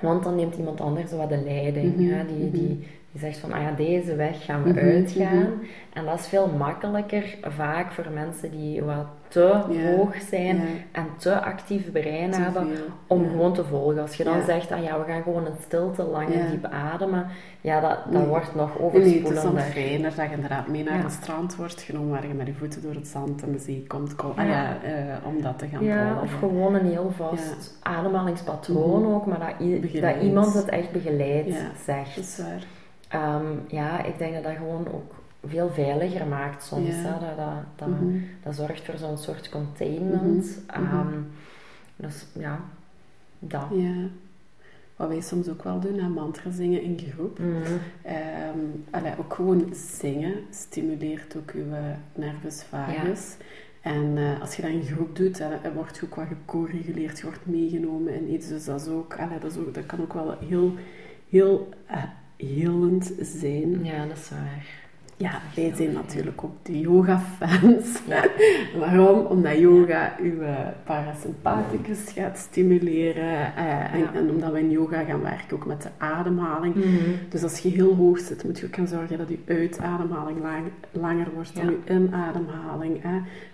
Want 0.00 0.22
dan 0.24 0.34
neemt 0.34 0.56
iemand 0.56 0.80
anders 0.80 1.12
wat 1.12 1.28
de 1.28 1.42
leiding. 1.44 1.96
Mhm, 1.96 2.26
die, 2.26 2.50
die, 2.50 2.86
die 3.12 3.20
zegt 3.20 3.38
van, 3.38 3.52
ah 3.52 3.62
ja, 3.62 3.70
deze 3.72 4.14
weg 4.16 4.44
gaan 4.44 4.62
we 4.62 4.68
Mhm, 4.68 4.78
uitgaan. 4.78 5.36
mhm. 5.36 5.52
En 5.92 6.04
dat 6.04 6.18
is 6.18 6.26
veel 6.26 6.46
makkelijker 6.58 7.36
vaak 7.42 7.92
voor 7.92 8.06
mensen 8.14 8.50
die 8.50 8.82
wat 8.82 9.06
te 9.28 9.60
hoog 9.96 10.14
zijn 10.28 10.60
en 10.92 11.06
te 11.16 11.40
actief 11.40 11.92
brein 11.92 12.30
te 12.30 12.40
hebben 12.40 12.66
veel. 12.68 12.84
om 13.06 13.28
gewoon 13.28 13.54
te 13.54 13.64
volgen. 13.64 14.00
Als 14.00 14.14
je 14.14 14.24
dan 14.24 14.42
zegt, 14.42 14.72
ah 14.72 14.82
ja, 14.82 14.98
we 14.98 15.04
gaan 15.12 15.22
gewoon 15.22 15.46
in 15.46 15.52
stilte 15.64 16.02
lang 16.02 16.28
en 16.32 16.38
Ja. 16.38 16.50
diep 16.50 16.64
ademen, 16.64 17.26
ja, 17.60 17.80
dat, 17.80 17.90
dat 18.04 18.12
Nee. 18.12 18.26
wordt 18.26 18.54
nog 18.54 18.78
Nee, 18.78 18.90
het 18.90 19.04
is 19.04 19.14
overspoelender. 19.24 19.62
fijner 19.62 20.14
dat 20.16 20.26
je 20.28 20.34
inderdaad 20.34 20.68
mee 20.68 20.84
naar 20.84 20.98
Ja. 20.98 21.04
een 21.04 21.10
strand 21.10 21.56
wordt 21.56 21.80
genomen 21.82 22.10
waar 22.10 22.26
je 22.26 22.34
met 22.34 22.46
je 22.46 22.54
voeten 22.54 22.82
door 22.82 22.94
het 22.94 23.08
zand 23.08 23.42
en 23.42 23.52
de 23.52 23.58
zee 23.58 23.84
komt. 23.86 24.14
Kom, 24.14 24.30
ah, 24.36 24.46
Ja. 24.46 24.52
ja, 24.52 24.76
eh, 24.82 25.26
om 25.26 25.42
dat 25.42 25.58
te 25.58 25.66
gaan 25.66 25.84
Ja, 25.84 26.06
volgen. 26.08 26.22
of 26.22 26.32
gewoon 26.38 26.74
een 26.74 26.86
heel 26.86 27.10
vast 27.16 27.78
ademhalingspatroon 27.82 29.02
Mhm. 29.02 29.12
ook, 29.14 29.26
maar 29.26 29.38
dat, 29.38 30.02
dat 30.02 30.22
iemand 30.22 30.54
het 30.54 30.68
echt 30.68 30.92
begeleid 30.92 31.46
Ja, 31.46 31.52
Dat 31.52 31.82
zegt. 31.84 32.16
is 32.18 32.38
waar. 32.38 32.62
Ehm, 33.08 33.46
ja, 33.68 34.02
ik 34.04 34.18
denk 34.18 34.34
dat 34.34 34.42
dat 34.42 34.56
gewoon 34.56 34.86
ook 34.92 35.14
veel 35.46 35.70
veiliger 35.70 36.26
maakt 36.26 36.62
soms. 36.64 36.88
Ja. 36.88 37.02
Dat, 37.02 37.20
dat, 37.36 37.48
dat, 37.76 37.88
Mhm. 37.88 38.18
dat 38.42 38.54
zorgt 38.54 38.84
voor 38.84 38.96
zo'n 38.96 39.18
soort 39.18 39.48
containment. 39.48 40.60
Mhm, 40.66 40.82
mhm. 40.82 40.94
Ehm, 40.96 41.20
dus 41.96 42.26
ja, 42.32 42.60
dat. 43.38 43.66
Ja. 43.72 43.94
Wat 44.96 45.08
wij 45.08 45.20
soms 45.20 45.48
ook 45.48 45.62
wel 45.62 45.80
doen, 45.80 45.98
hè, 45.98 46.08
mantra 46.08 46.50
zingen 46.50 46.82
in 46.82 46.98
groep. 47.12 47.38
Allee, 48.90 49.12
ook 49.18 49.34
gewoon 49.34 49.68
zingen 49.72 50.34
stimuleert 50.50 51.36
ook 51.36 51.50
je 51.50 51.92
nervus 52.14 52.62
vagus. 52.62 53.36
En 53.80 54.12
eh, 54.16 54.40
als 54.40 54.54
je 54.56 54.62
dat 54.62 54.70
in 54.70 54.82
groep 54.82 55.16
doet, 55.16 55.38
dan 55.38 55.50
eh, 55.62 55.72
word 55.74 55.96
je 55.96 56.04
ook 56.04 56.14
wat 56.14 56.26
geco-reguleerd, 56.26 57.18
je 57.18 57.24
wordt 57.24 57.46
meegenomen 57.46 58.14
in 58.14 58.32
iets. 58.32 58.48
Dus 58.48 58.64
dat, 58.64 58.80
is 58.80 58.88
ook, 58.88 59.18
allee, 59.18 59.38
dat, 59.38 59.50
is 59.50 59.58
ook, 59.58 59.74
dat 59.74 59.86
kan 59.86 60.00
ook 60.00 60.12
wel 60.12 60.36
heel, 60.48 60.72
heel 61.28 61.68
eh, 61.86 62.02
helend 62.38 63.12
zijn. 63.20 63.84
Ja, 63.84 64.06
dat 64.06 64.16
is 64.16 64.28
waar. 64.28 64.87
Ja, 65.20 65.40
wij 65.54 65.72
zijn 65.76 65.92
natuurlijk 65.92 66.44
ook 66.44 66.54
de 66.62 66.80
yoga-fans. 66.80 68.00
Ja. 68.08 68.24
Waarom? 68.80 69.26
Omdat 69.26 69.58
yoga 69.58 70.14
uw 70.22 70.40
eh, 70.40 70.54
parasympathicus 70.84 72.12
gaat 72.12 72.38
stimuleren. 72.38 73.54
eh, 73.56 73.94
en, 73.94 73.98
Ja. 73.98 74.12
en 74.14 74.30
omdat 74.30 74.52
we 74.52 74.58
in 74.58 74.70
yoga 74.70 75.04
gaan 75.04 75.20
werken 75.22 75.56
ook 75.56 75.66
met 75.66 75.82
de 75.82 75.88
ademhaling. 75.98 76.74
Mhm. 76.74 76.86
Dus 77.28 77.42
als 77.42 77.58
je 77.58 77.68
heel 77.68 77.94
hoog 77.94 78.18
zit, 78.18 78.44
moet 78.44 78.58
je 78.58 78.66
ook 78.66 78.74
gaan 78.74 78.86
zorgen 78.86 79.18
dat 79.18 79.28
je 79.28 79.38
uitademhaling 79.46 80.40
lang, 80.40 80.64
langer 80.92 81.26
wordt 81.34 81.54
dan 81.56 81.64
Ja. 81.64 81.70
je 81.70 81.92
inademhaling. 81.94 83.00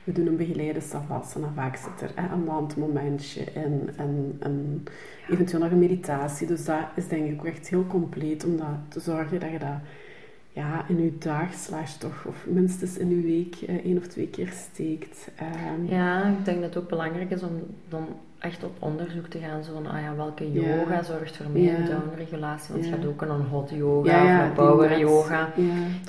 We 0.04 0.12
doen 0.12 0.26
een 0.26 0.37
begeleide 0.37 0.80
savasana. 0.80 1.52
Vaak 1.54 1.76
zit 1.76 2.11
er 2.11 2.25
een 2.33 2.44
landmomentje 2.44 3.40
in 3.54 3.90
en, 3.97 4.37
en 4.40 4.85
eventueel 5.30 5.62
nog 5.62 5.71
een 5.71 5.78
meditatie. 5.78 6.47
Dus 6.47 6.64
dat 6.64 6.78
is 6.97 7.09
denk 7.09 7.26
ik 7.30 7.38
ook 7.40 7.47
echt 7.47 7.68
heel 7.68 7.87
compleet 7.87 8.44
om 8.44 8.56
dat 8.56 8.66
te 8.88 9.00
zorgen 9.00 9.40
dat 9.40 9.50
je 9.50 9.59
dat 9.59 9.78
ja, 10.55 10.85
in 10.89 11.03
je 11.03 11.19
dag, 11.19 11.55
slash 11.55 11.93
toch, 11.95 12.25
of 12.27 12.47
minstens 12.47 12.99
in 12.99 13.09
je 13.11 13.23
week 13.23 13.57
eh, 13.57 13.75
één 13.85 13.97
of 13.97 14.07
twee 14.07 14.29
keer 14.29 14.53
steekt. 14.71 15.29
Ehm, 15.37 15.85
Ja, 15.95 16.25
ik 16.39 16.45
denk 16.45 16.61
dat 16.61 16.75
het 16.75 16.83
ook 16.83 16.89
belangrijk 16.89 17.31
is 17.31 17.43
om 17.43 17.63
dan 17.89 18.07
echt 18.45 18.65
op 18.65 18.77
onderzoek 18.79 19.27
te 19.27 19.39
gaan. 19.39 19.65
Zo 19.65 19.73
van, 19.73 19.87
ah 19.87 20.01
ja, 20.01 20.15
welke 20.17 20.53
yoga 20.53 21.03
zorgt 21.03 21.37
voor 21.37 21.47
meer 21.53 21.81
Ja. 21.81 21.87
downregulatie? 21.87 22.73
Want 22.73 22.85
je 22.85 22.91
Ja. 22.91 22.97
hebt 22.97 23.07
ook 23.09 23.23
een 23.23 23.47
hot 23.51 23.71
yoga 23.71 24.23
Ja, 24.25 24.41
of 24.43 24.47
een 24.49 24.53
power 24.53 24.99
yoga. 24.99 25.49
Ja, 25.57 25.65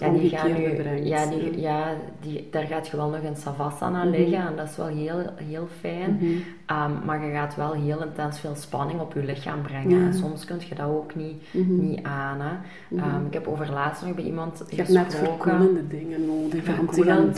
Ja, 0.07 0.09
die 0.13 0.29
gaan 0.29 0.53
nu, 0.53 1.03
ja, 1.03 1.25
die, 1.25 1.59
ja. 1.59 1.93
die, 2.21 2.47
daar 2.51 2.63
gaat 2.63 2.87
je 2.87 2.97
wel 2.97 3.09
nog 3.09 3.19
in 3.21 3.35
savasana 3.35 4.03
Mhm. 4.03 4.11
liggen 4.11 4.37
en 4.47 4.55
dat 4.55 4.69
is 4.69 4.75
wel 4.77 4.87
heel, 4.87 5.19
heel 5.35 5.67
fijn. 5.79 6.17
Mhm. 6.19 6.25
Ehm, 6.65 6.91
maar 7.05 7.25
je 7.25 7.31
gaat 7.31 7.55
wel 7.55 7.73
heel 7.73 8.03
intens 8.03 8.39
veel 8.39 8.55
spanning 8.55 8.99
op 8.99 9.13
je 9.13 9.23
lichaam 9.23 9.61
brengen. 9.61 10.05
En 10.05 10.13
soms 10.13 10.45
kun 10.45 10.57
je 10.69 10.75
dat 10.75 10.87
ook 10.87 11.15
niet, 11.15 11.43
Mhm. 11.53 11.79
niet 11.79 12.03
aan. 12.03 12.39
Hè. 12.41 12.53
Ehm, 12.97 13.25
ik 13.25 13.33
heb 13.33 13.47
over 13.47 13.71
laatst 13.71 14.05
nog 14.05 14.15
bij 14.15 14.23
iemand 14.23 14.63
Je 14.69 14.75
hebt 14.75 14.89
net 14.89 15.05
gesproken. 15.05 15.51
verkoelende 15.51 15.87
dingen 15.87 16.25
nodig 16.25 16.63
down 16.63 17.33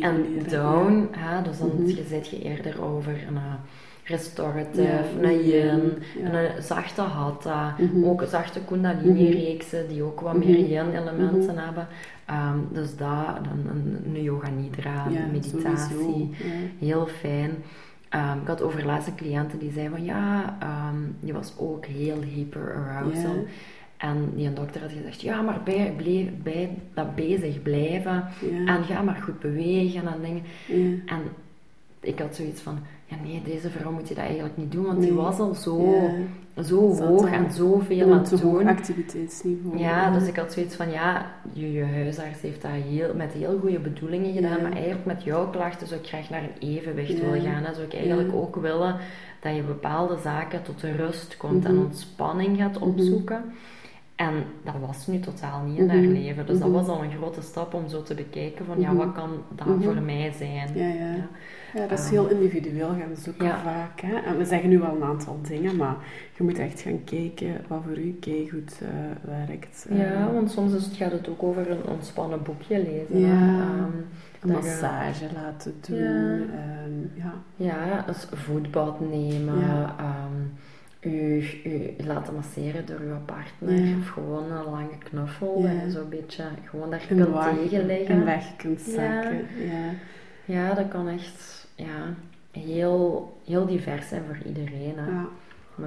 En 0.00 0.24
down, 0.48 1.08
hè, 1.10 1.42
dus 1.42 1.58
dan 1.58 1.70
je 1.86 2.04
zit 2.08 2.28
je 2.28 2.42
eerder 2.42 2.82
over 2.84 3.12
een 3.28 3.36
eh, 4.06 4.10
restorative, 4.10 4.82
Ja, 4.82 5.28
een 5.28 5.46
yin, 5.46 5.92
een 6.32 6.62
zachte 6.62 7.00
hatha, 7.00 7.74
Mhm. 7.78 8.04
ook 8.04 8.24
zachte 8.28 8.60
kundalini-reeksen 8.64 9.88
die 9.88 10.02
ook 10.02 10.20
wat 10.20 10.36
meer 10.36 10.58
Mhm. 10.58 10.70
yin-elementen 10.70 11.54
Mhm. 11.54 11.64
hebben. 11.64 11.86
Ehm, 12.26 12.58
dus 12.72 12.96
dat, 12.96 13.26
dan 13.44 13.70
een, 13.70 13.96
een 14.14 14.22
yoga 14.22 14.48
nidra, 14.50 15.06
Ja, 15.10 15.26
meditatie, 15.32 15.96
sowieso, 15.96 16.18
ja. 16.38 16.86
heel 16.86 17.06
fijn. 17.06 17.50
Ehm, 18.08 18.38
ik 18.42 18.46
had 18.46 18.62
over 18.62 18.86
laatst 18.86 19.08
een 19.08 19.14
cliënte 19.14 19.58
die 19.58 19.72
zei 19.72 19.88
van 19.88 20.04
ja, 20.04 20.56
ehm, 20.60 20.96
die 21.20 21.32
was 21.32 21.54
ook 21.58 21.86
heel 21.86 22.20
hyper 22.22 22.74
arousal. 22.74 23.44
En 23.96 24.32
die 24.34 24.52
dokter 24.52 24.80
had 24.80 24.92
gezegd, 24.92 25.20
ja, 25.20 25.42
maar 25.42 25.60
bij, 25.64 25.94
bleef, 25.96 26.26
bij 26.42 26.78
dat 26.94 27.14
bezig 27.14 27.62
blijven 27.62 28.24
en 28.66 28.84
ga 28.84 29.02
maar 29.02 29.20
goed 29.24 29.38
bewegen 29.40 30.06
en 30.06 30.20
dingen. 30.22 30.42
En 31.06 31.20
ik 32.06 32.18
had 32.18 32.34
zoiets 32.36 32.60
van, 32.60 32.78
ja 33.04 33.16
nee, 33.24 33.42
deze 33.44 33.70
vrouw 33.70 33.92
moet 33.92 34.08
je 34.08 34.14
dat 34.14 34.24
eigenlijk 34.24 34.56
niet 34.56 34.72
doen, 34.72 34.84
want 34.84 35.00
die 35.00 35.12
was 35.12 35.38
al 35.38 35.54
zo, 35.54 35.90
Ja. 35.90 36.62
zo 36.62 36.92
Zat 36.94 37.06
hoog 37.06 37.30
en 37.30 37.50
zoveel 37.52 38.12
aan 38.12 38.18
het 38.18 38.40
doen. 38.40 38.66
activiteitsniveau. 38.68 39.78
Ja, 39.78 40.10
dus 40.10 40.28
ik 40.28 40.36
had 40.36 40.52
zoiets 40.52 40.74
van, 40.76 40.90
ja, 40.90 41.26
je, 41.52 41.72
je 41.72 41.84
huisarts 41.84 42.40
heeft 42.40 42.62
dat 42.62 42.70
heel, 42.70 43.14
met 43.14 43.32
heel 43.32 43.58
goede 43.60 43.78
bedoelingen 43.78 44.32
gedaan, 44.34 44.56
Ja. 44.56 44.62
maar 44.62 44.72
eigenlijk 44.72 45.04
met 45.04 45.22
jouw 45.22 45.50
klachten 45.50 45.86
zou 45.86 46.00
ik 46.00 46.06
graag 46.06 46.30
naar 46.30 46.42
een 46.42 46.68
evenwicht 46.68 47.18
Ja. 47.18 47.24
willen 47.24 47.40
gaan. 47.40 47.74
Zou 47.74 47.86
ik 47.86 47.94
eigenlijk 47.94 48.32
ook 48.34 48.56
willen 48.56 48.96
dat 49.40 49.54
je 49.54 49.62
bepaalde 49.62 50.16
zaken 50.22 50.62
tot 50.62 50.80
de 50.80 50.92
rust 50.92 51.36
komt 51.36 51.64
en 51.64 51.74
Mhm. 51.74 51.84
ontspanning 51.84 52.56
gaat 52.58 52.74
Mhm. 52.80 52.88
opzoeken. 52.88 53.44
En 54.16 54.34
dat 54.64 54.74
was 54.86 55.06
nu 55.06 55.18
totaal 55.20 55.62
niet 55.62 55.78
in 55.78 55.88
haar 55.88 55.98
Mhm. 55.98 56.12
leven. 56.12 56.46
Dus 56.46 56.58
dat 56.58 56.68
Mhm. 56.68 56.76
was 56.76 56.88
al 56.88 57.02
een 57.04 57.10
grote 57.10 57.40
stap 57.42 57.74
om 57.74 57.88
zo 57.88 58.02
te 58.02 58.14
bekijken 58.14 58.64
van, 58.64 58.80
ja, 58.80 58.88
Mhm. 58.92 58.96
wat 58.96 59.12
kan 59.14 59.30
dat 59.54 59.66
voor 59.80 59.94
mij 60.02 60.32
zijn? 60.36 60.74
Ja, 60.74 60.86
ja. 60.86 61.14
Ja. 61.14 61.28
ja, 61.74 61.86
dat 61.86 61.98
is 61.98 62.04
Ehm, 62.04 62.12
heel 62.14 62.28
individueel 62.28 62.88
gaan 62.88 63.16
zoeken 63.16 63.46
ja. 63.46 63.58
vaak. 63.62 64.00
Hè? 64.00 64.16
En 64.16 64.36
we 64.38 64.44
zeggen 64.44 64.68
nu 64.68 64.78
wel 64.78 64.94
een 64.96 65.02
aantal 65.02 65.38
dingen, 65.48 65.76
maar 65.76 65.96
je 66.36 66.42
moet 66.44 66.58
echt 66.58 66.80
gaan 66.80 67.04
kijken 67.04 67.60
wat 67.68 67.80
voor 67.86 67.98
u 67.98 68.18
goed 68.50 68.78
werkt. 69.22 69.86
Ja, 69.90 70.04
Ehm, 70.04 70.32
want 70.34 70.50
soms 70.50 70.72
is 70.74 70.84
het, 70.84 70.96
gaat 70.96 71.12
het 71.12 71.28
ook 71.28 71.42
over 71.42 71.70
een 71.70 71.84
ontspannen 71.86 72.42
boekje 72.42 72.78
lezen. 72.78 73.18
Ja. 73.26 73.32
Ehm, 73.60 73.82
een 74.40 74.48
je- 74.48 74.52
massage 74.52 75.24
laten 75.34 75.74
doen. 75.88 75.98
Ja. 75.98 76.36
ehm, 76.36 77.00
ja. 77.14 77.32
Ja, 77.56 78.02
dus 78.06 78.26
voetbad 78.32 79.00
nemen, 79.00 79.58
Ja. 79.58 79.94
U, 81.06 81.44
u 81.64 82.04
laten 82.06 82.34
masseren 82.34 82.86
door 82.86 82.98
uw 83.00 83.16
partner, 83.24 83.84
Ja. 83.86 83.96
of 83.98 84.08
gewoon 84.08 84.52
een 84.52 84.64
lange 84.64 84.98
knuffel, 84.98 85.58
Ja. 85.62 85.72
dat 85.72 85.82
je 85.82 85.90
zo'n 85.90 86.08
beetje 86.08 86.44
gewoon 86.64 86.90
daar 86.90 87.04
kunt 87.08 87.18
je 87.20 87.54
tegenleggen. 87.68 88.14
En 88.14 88.24
weg 88.24 88.56
kunt 88.56 88.80
zakken. 88.80 89.46
Ja. 89.70 89.90
Ja, 90.44 90.74
dat 90.74 90.88
kan 90.88 91.08
echt 91.08 91.68
ja, 91.74 92.14
heel, 92.50 93.32
heel 93.44 93.66
divers 93.66 94.08
zijn 94.08 94.22
voor 94.26 94.38
iedereen. 94.46 94.94
Hè. 94.96 95.10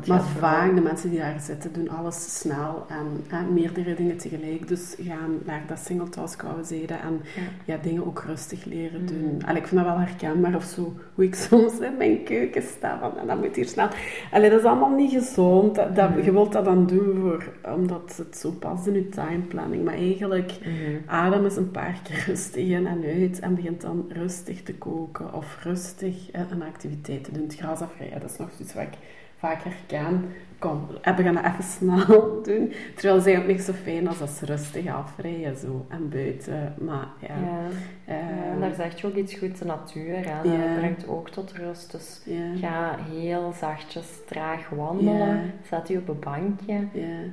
Maar 0.08 0.22
vaak, 0.24 0.75
de 0.75 0.81
mensen 0.81 1.10
die 1.10 1.19
daar 1.19 1.39
zitten, 1.39 1.74
doen 1.74 1.89
alles 1.89 2.39
snel 2.39 2.86
en 2.89 3.05
hè, 3.27 3.43
meerdere 3.51 3.93
dingen 3.96 4.17
tegelijk. 4.17 4.67
Dus 4.67 4.96
gaan 5.00 5.38
naar 5.46 5.63
dat 5.67 5.79
single 5.79 6.10
task 6.10 6.41
houden 6.41 6.89
en 6.89 7.22
Ja. 7.36 7.41
ja, 7.65 7.77
dingen 7.81 8.05
ook 8.05 8.24
rustig 8.27 8.65
leren 8.65 9.03
Mhm. 9.03 9.13
doen. 9.13 9.41
Allee, 9.46 9.62
ik 9.62 9.67
vind 9.67 9.81
dat 9.81 9.89
wel 9.89 10.00
herkenbaar 10.00 10.55
of 10.55 10.63
zo, 10.63 10.93
hoe 11.15 11.24
ik 11.25 11.36
soms 11.50 11.79
in 11.79 11.98
mijn 11.98 12.24
keuken 12.24 12.62
sta 12.62 13.00
van, 13.00 13.17
en 13.17 13.27
dat 13.27 13.41
moet 13.41 13.55
hier 13.55 13.67
snel. 13.67 13.88
Allee, 14.31 14.50
dat 14.50 14.60
is 14.60 14.65
allemaal 14.65 14.96
niet 14.96 15.12
gezond. 15.12 15.75
Dat, 15.75 15.96
dat- 15.96 16.10
Mhm. 16.10 16.24
Je 16.24 16.31
wilt 16.31 16.51
dat 16.51 16.65
dan 16.65 16.86
doen 16.88 17.19
voor, 17.22 17.53
omdat 17.75 18.13
het 18.17 18.38
zo 18.38 18.51
past 18.51 18.88
in 18.88 18.93
je 18.93 19.10
timeplanning. 19.10 19.84
Maar 19.84 19.93
eigenlijk, 19.93 20.51
Mhm. 20.62 20.75
adem 21.05 21.43
eens 21.43 21.55
een 21.55 21.72
paar 21.72 22.00
keer 22.03 22.24
rustig 22.27 22.65
in 22.67 22.88
en 22.88 23.03
uit 23.03 23.39
en 23.39 23.55
begint 23.55 23.81
dan 23.81 24.05
rustig 24.10 24.63
te 24.63 24.74
koken 24.75 25.34
of 25.34 25.60
rustig 25.63 26.29
een 26.51 26.63
activiteit 26.63 27.24
te 27.24 27.31
doen. 27.31 27.43
Het 27.43 27.55
gras 27.55 27.79
afrijden, 27.81 28.19
dat 28.19 28.29
is 28.29 28.38
nog 28.38 28.50
zoiets 28.51 28.74
wat 28.74 28.84
ik 28.84 28.93
vaak 29.39 29.63
herken. 29.63 30.25
Kom, 30.60 30.88
eh, 31.01 31.15
we 31.15 31.24
gaan 31.24 31.34
dat 31.34 31.43
even 31.46 31.63
snel 31.63 32.08
doen. 32.48 32.74
Terwijl 32.96 33.15
het 33.15 33.25
is 33.25 33.34
eigenlijk 33.34 33.48
niet 33.48 33.62
zo 33.62 33.74
fijn 33.74 34.08
als 34.08 34.19
dat 34.19 34.29
ze 34.29 34.46
rustig 34.46 34.88
afrijden 34.88 35.58
zo, 35.58 35.86
en 35.89 36.10
buiten. 36.10 36.74
Maar 36.77 37.08
ja, 37.19 37.27
Ja. 37.27 37.60
eh, 38.05 38.51
en 38.53 38.60
daar 38.60 38.74
zegt 38.74 39.00
je 39.00 39.08
ook 39.08 39.15
iets 39.15 39.34
goed, 39.34 39.60
de 39.60 39.65
natuur. 39.65 40.15
Hè. 40.15 40.50
Dat 40.50 40.75
brengt 40.77 41.08
ook 41.08 41.29
tot 41.29 41.51
rust. 41.51 41.91
Dus 41.91 42.22
ja, 42.25 42.41
ga 42.67 42.98
heel 43.12 43.53
zachtjes, 43.60 44.08
traag 44.27 44.69
wandelen. 44.69 45.17
Ja. 45.27 45.41
Zet 45.69 45.88
je 45.88 45.98
op 45.98 46.08
een 46.08 46.19
bankje 46.19 46.74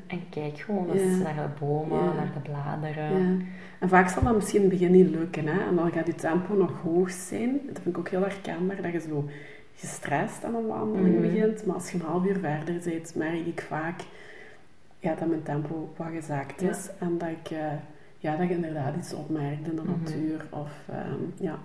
en 0.06 0.20
kijk 0.30 0.58
gewoon 0.58 0.90
eens 0.90 1.22
naar 1.22 1.34
de 1.34 1.64
bomen, 1.64 2.04
naar 2.04 2.30
de 2.34 2.50
bladeren. 2.50 3.46
En 3.78 3.88
vaak 3.88 4.08
zal 4.08 4.22
dat 4.22 4.34
misschien 4.34 4.62
in 4.62 4.70
het 4.70 4.78
begin 4.78 4.92
niet 4.92 5.10
lukken. 5.10 5.46
Hè? 5.46 5.68
En 5.68 5.76
dan 5.76 5.90
gaat 5.92 6.06
je 6.06 6.14
tempo 6.14 6.54
nog 6.54 6.80
hoog 6.82 7.10
zijn. 7.10 7.50
Dat 7.66 7.82
vind 7.82 7.86
ik 7.96 7.98
ook 7.98 8.08
heel 8.08 8.20
herkenbaar, 8.20 8.82
dat 8.82 8.92
je 8.92 9.00
zo 9.00 9.24
gestrest 9.76 10.44
aan 10.44 10.54
een 10.54 10.66
wandeling 10.66 11.14
Mhm. 11.18 11.22
begint. 11.22 11.66
Maar 11.66 11.74
als 11.74 11.90
je 11.90 11.98
een 11.98 12.04
half 12.04 12.24
uur 12.26 12.38
verder 12.38 12.80
bent, 12.84 13.14
merk 13.14 13.46
ik 13.46 13.64
vaak 13.68 14.00
ja, 14.98 15.14
dat 15.14 15.28
mijn 15.28 15.42
tempo 15.42 15.92
wat 15.96 16.06
gezakt 16.14 16.60
Ja. 16.60 16.68
is. 16.70 16.88
En 16.98 17.18
dat 17.18 17.28
ik, 17.28 17.50
eh, 17.50 17.72
ja, 18.18 18.36
dat 18.36 18.48
je 18.48 18.54
inderdaad 18.54 18.96
iets 18.96 19.12
opmerkt 19.14 19.68
in 19.68 19.76
de 19.76 19.82
Mhm. 19.82 19.90
natuur. 19.90 20.46
Of, 20.50 20.70
ehm, 20.88 21.22
ja. 21.46 21.58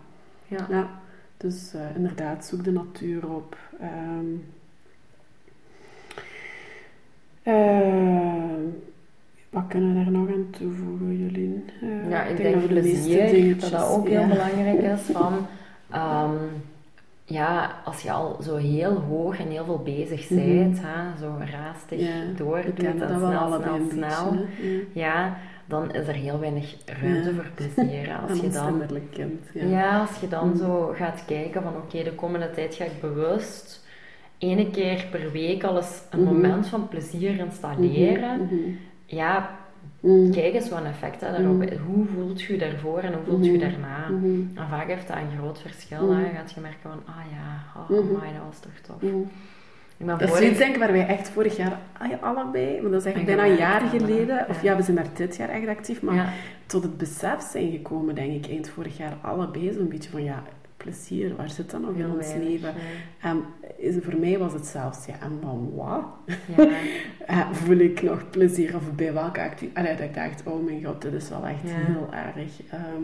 Ja. 0.48 0.66
Ja, 0.70 0.90
dus 1.38 1.74
eh, 1.74 1.96
inderdaad, 1.96 2.46
zoek 2.46 2.64
de 2.64 2.72
natuur 2.72 3.30
op. 3.30 3.58
Ehm, 3.80 4.26
ehm, 7.44 8.62
wat 9.50 9.64
kunnen 9.68 9.90
we 9.98 10.04
daar 10.04 10.12
nog 10.12 10.28
aan 10.30 10.48
toevoegen, 10.50 11.18
Jolien? 11.26 11.70
Eh, 11.82 12.10
Ja, 12.10 12.24
ik 12.24 12.38
denk 12.38 12.56
we 12.56 12.68
de 12.68 12.74
meeste 12.74 13.08
plezier, 13.08 13.60
dat 13.60 13.70
dat 13.72 13.90
ook 13.90 14.08
heel 14.08 14.28
belangrijk 14.28 14.82
is. 14.82 15.02
Van, 15.02 15.46
ja, 17.32 17.76
als 17.86 18.02
je 18.02 18.12
al 18.12 18.38
zo 18.42 18.56
heel 18.56 18.94
hoog 19.00 19.40
en 19.40 19.48
heel 19.48 19.66
veel 19.66 19.82
bezig 19.84 20.30
Mhm. 20.30 20.40
bent, 20.58 20.80
hè, 20.82 21.18
zo 21.20 21.38
raastig 21.52 22.00
Ja, 22.00 22.08
we 22.08 22.34
doordoet 22.36 22.84
en 22.84 22.98
snel, 22.98 23.60
snel, 23.62 23.80
snel. 23.92 24.34
Ja. 24.34 24.46
ja, 24.94 25.38
dan 25.66 25.92
is 25.94 26.08
er 26.08 26.14
heel 26.14 26.40
weinig 26.40 26.76
ruimte 26.86 27.30
Ja. 27.30 27.36
voor 27.36 27.46
plezier. 27.56 28.16
Als 28.30 28.40
je 28.40 28.50
dan. 28.50 28.82
Ja. 29.54 29.66
Ja, 29.68 30.00
als 30.00 30.20
je 30.20 30.28
dan 30.28 30.48
Mm. 30.50 30.56
zo 30.56 30.94
gaat 30.96 31.24
kijken 31.26 31.62
van 31.62 31.76
oké, 31.76 32.04
de 32.04 32.14
komende 32.16 32.52
tijd 32.52 32.76
ga 32.76 32.84
ik 32.84 33.02
bewust 33.02 33.86
ene 34.38 34.70
keer 34.70 35.06
per 35.12 35.32
week 35.32 35.64
al 35.64 35.76
eens 35.78 36.02
een 36.10 36.24
Mhm. 36.24 36.34
moment 36.34 36.68
van 36.68 36.88
plezier 36.88 37.40
installeren. 37.40 38.42
Mhm, 38.44 38.56
mhm. 38.56 38.70
Ja, 39.06 39.50
Mhm. 40.02 40.32
kijk 40.32 40.54
eens 40.54 40.70
wat 40.70 40.80
een 40.80 40.86
effect 40.86 41.22
hè, 41.22 41.32
daarop. 41.32 41.54
Mm. 41.56 41.68
Hoe 41.88 42.06
voelt 42.06 42.42
je 42.42 42.58
daarvoor 42.58 43.00
en 43.00 43.14
hoe 43.14 43.24
voelt 43.28 43.46
je 43.46 43.52
Mhm. 43.52 43.60
daarna? 43.60 44.10
Mhm. 44.10 44.26
En 44.58 44.68
vaak 44.70 44.88
heeft 44.88 45.08
dat 45.08 45.18
een 45.18 45.38
groot 45.38 45.60
verschil. 45.60 46.12
Hè. 46.12 46.20
Je 46.26 46.34
gaat 46.36 46.52
je 46.52 46.62
merken 46.62 46.80
van, 46.82 47.02
ah 47.06 47.16
ja, 47.32 47.82
oh, 47.82 47.90
Mhm. 47.90 48.16
amai, 48.16 48.34
dat 48.34 48.44
was 48.48 48.60
toch 48.60 48.72
tof. 48.82 49.02
Ik 49.98 50.08
ben 50.08 50.18
Dat 50.18 50.30
is 50.30 50.38
zoiets 50.38 50.58
denk 50.58 50.74
ik 50.74 50.80
waar 50.80 50.92
wij 50.92 51.08
echt 51.08 51.30
vorig 51.30 51.58
jaar 51.58 51.80
ah 51.98 52.10
ja, 52.10 52.18
allebei, 52.22 52.82
want 52.82 52.94
dat 52.94 53.06
is 53.06 53.14
En 53.14 53.26
bijna 53.26 53.46
een 53.46 53.56
jaar 53.56 53.82
geleden, 53.82 54.46
of 54.50 54.62
Ja. 54.62 54.72
ja, 54.72 54.78
we 54.78 54.84
zijn 54.84 54.96
daar 54.96 55.06
dit 55.14 55.36
jaar 55.36 55.50
echt 55.50 55.68
actief, 55.68 56.02
maar 56.02 56.16
ja. 56.16 56.30
tot 56.66 56.84
het 56.84 56.98
besef 56.98 57.42
zijn 57.52 57.72
gekomen, 57.72 58.16
denk 58.16 58.46
ik, 58.46 58.52
eind 58.52 58.70
vorig 58.70 58.98
jaar 58.98 59.14
allebei 59.22 59.74
zo'n 59.74 59.88
beetje 59.88 60.10
van 60.10 60.24
ja, 60.24 60.44
plezier? 60.84 61.36
Waar 61.36 61.50
zit 61.50 61.72
dat 61.72 61.82
nog 61.82 61.96
in 61.96 62.12
ons 62.12 62.28
weinig, 62.28 62.48
leven? 62.50 62.74
En 63.22 63.44
is, 63.78 63.96
voor 64.02 64.20
mij 64.20 64.38
was 64.38 64.54
het 64.54 64.66
zelfs, 64.66 65.06
ja, 65.06 65.14
en 65.22 65.38
dan 65.42 65.72
wat? 65.76 66.04
Ja. 66.58 66.68
Eh, 67.26 67.52
voel 67.52 67.78
ik 67.78 68.02
nog 68.02 68.30
plezier 68.30 68.76
of 68.76 68.92
bij 68.96 69.14
welke 69.14 69.42
activiteit? 69.42 69.98
Dat 69.98 70.08
ik 70.08 70.14
dacht, 70.14 70.44
oh 70.46 70.66
mijn 70.66 70.84
god, 70.86 71.02
dit 71.02 71.14
is 71.14 71.30
wel 71.30 71.46
echt 71.46 71.62
Ja. 71.64 71.76
heel 71.76 72.10
erg. 72.14 72.52
Ehm, 72.70 73.04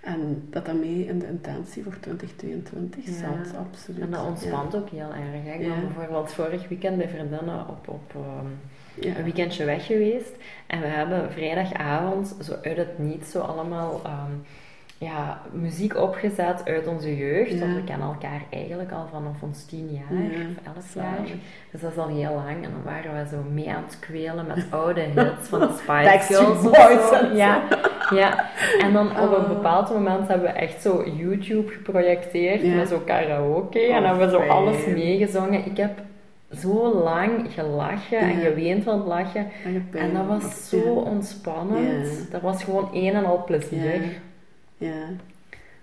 en 0.00 0.46
dat 0.50 0.66
dat 0.66 0.74
mee 0.74 1.06
in 1.06 1.18
de 1.18 1.26
intentie 1.26 1.82
voor 1.82 1.98
2022 2.00 3.04
Ja. 3.04 3.12
zat, 3.12 3.56
absoluut. 3.56 4.00
En 4.00 4.10
dat 4.10 4.26
ontspant 4.26 4.76
ook 4.76 4.88
heel 4.90 5.08
erg. 5.08 5.44
Hè. 5.44 5.52
Ik 5.52 5.68
ben 5.68 5.80
bijvoorbeeld 5.80 6.32
vorig 6.32 6.68
weekend 6.68 6.96
bij 6.96 7.08
vriendinnen 7.08 7.68
op, 7.68 7.88
op 7.88 8.12
ehm, 8.14 8.46
Ja. 9.06 9.16
een 9.16 9.22
weekendje 9.24 9.64
weg 9.64 9.86
geweest. 9.86 10.32
En 10.66 10.80
we 10.80 10.86
hebben 10.86 11.32
vrijdagavond 11.32 12.36
zo 12.42 12.52
uit 12.62 12.76
het 12.76 12.98
niets 12.98 13.30
zo 13.30 13.38
allemaal 13.40 14.00
ehm, 14.04 14.32
ja, 15.08 15.40
muziek 15.52 15.96
opgezet 15.96 16.62
uit 16.64 16.86
onze 16.86 17.16
jeugd. 17.16 17.52
Ja. 17.52 17.58
Want 17.58 17.74
we 17.74 17.84
kennen 17.84 18.06
elkaar 18.06 18.42
eigenlijk 18.50 18.92
al 18.92 19.06
vanaf 19.12 19.42
ons 19.42 19.64
tien 19.64 19.88
jaar 19.92 20.20
Ja, 20.22 20.26
of 20.28 20.74
elf 20.74 20.84
zalig. 20.92 21.28
jaar. 21.28 21.38
Dus 21.70 21.80
dat 21.80 21.90
is 21.90 21.96
al 21.98 22.08
heel 22.08 22.34
lang. 22.34 22.64
En 22.64 22.70
dan 22.70 22.82
waren 22.84 23.12
we 23.22 23.28
zo 23.28 23.36
mee 23.52 23.70
aan 23.70 23.82
het 23.86 23.98
kwelen 23.98 24.46
met 24.46 24.66
oude 24.70 25.00
hits 25.00 25.48
van 25.48 25.60
de 25.60 25.68
Spice 25.78 26.34
Girls. 26.34 26.62
Boys. 26.62 27.36
Ja, 27.36 27.62
ja. 28.14 28.48
En 28.80 28.92
dan 28.92 29.06
op 29.20 29.36
een 29.38 29.48
bepaald 29.48 29.90
moment 29.90 30.28
hebben 30.28 30.46
we 30.52 30.58
echt 30.58 30.82
zo 30.82 31.04
YouTube 31.16 31.72
geprojecteerd 31.72 32.60
Ja. 32.62 32.74
met 32.74 32.88
zo 32.88 32.98
karaoke. 33.04 33.80
en 33.80 33.98
Oh, 34.02 34.06
hebben 34.08 34.26
we 34.26 34.32
zo 34.32 34.38
fijn. 34.38 34.50
alles 34.50 34.86
meegezongen. 34.86 35.66
Ik 35.66 35.76
heb 35.76 35.98
zo 36.52 36.94
lang 37.02 37.52
gelachen 37.54 38.18
en 38.18 38.40
geweend 38.40 38.84
van 38.84 38.98
het 38.98 39.06
lachen. 39.06 39.46
En 39.92 40.14
dat 40.14 40.26
was 40.26 40.68
zo 40.68 40.80
ontspannend. 40.92 42.06
Ja. 42.06 42.30
Dat 42.30 42.40
was 42.40 42.64
gewoon 42.64 42.88
een 42.92 43.14
en 43.14 43.24
al 43.24 43.44
plezier. 43.44 43.94
Ja. 44.02 44.08
Ja. 44.80 45.06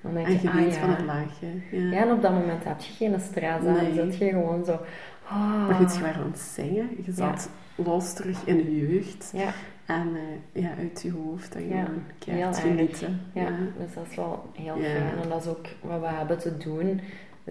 Dan 0.01 0.13
denk 0.13 0.27
En 0.27 0.33
je, 0.41 0.49
ah 0.49 0.61
ja. 0.61 0.71
van 0.71 0.89
het 0.89 1.05
lachen. 1.05 1.63
Ja. 1.71 1.91
Ja, 1.91 2.01
en 2.05 2.11
op 2.11 2.21
dat 2.21 2.31
moment 2.31 2.63
heb 2.63 2.79
je 2.79 2.93
geen 2.93 3.19
stress 3.19 3.65
aan. 3.65 3.73
Nee. 3.73 3.93
Dan 3.93 4.11
zit 4.11 4.17
je 4.19 4.29
gewoon 4.29 4.65
zo... 4.65 4.79
ah. 5.27 5.67
Maar 5.67 5.75
goed, 5.75 5.95
je 5.95 6.01
waren 6.01 6.21
aan 6.23 6.29
het 6.31 6.39
zingen. 6.39 6.89
Je 7.05 7.11
zat 7.11 7.49
los 7.75 8.13
terug 8.13 8.45
in 8.45 8.55
je 8.57 8.87
jeugd. 8.87 9.31
Ja, 9.35 9.51
En 9.85 10.09
eh, 10.15 10.61
ja, 10.63 10.69
uit 10.77 11.01
je 11.01 11.11
hoofd. 11.11 11.55
En 11.55 11.67
Ja, 11.67 11.83
gewoon 11.85 12.03
keihard 12.19 12.55
erg. 12.55 12.65
genieten. 12.65 13.21
ja, 13.33 13.49
dus 13.77 13.93
dat 13.93 14.05
is 14.09 14.15
wel 14.15 14.49
heel 14.53 14.77
Ja. 14.77 14.83
fijn. 14.83 15.21
En 15.23 15.29
dat 15.29 15.41
is 15.41 15.47
ook 15.47 15.65
wat 15.81 15.99
we 15.99 16.07
hebben 16.07 16.37
te 16.39 16.57
doen. 16.57 17.01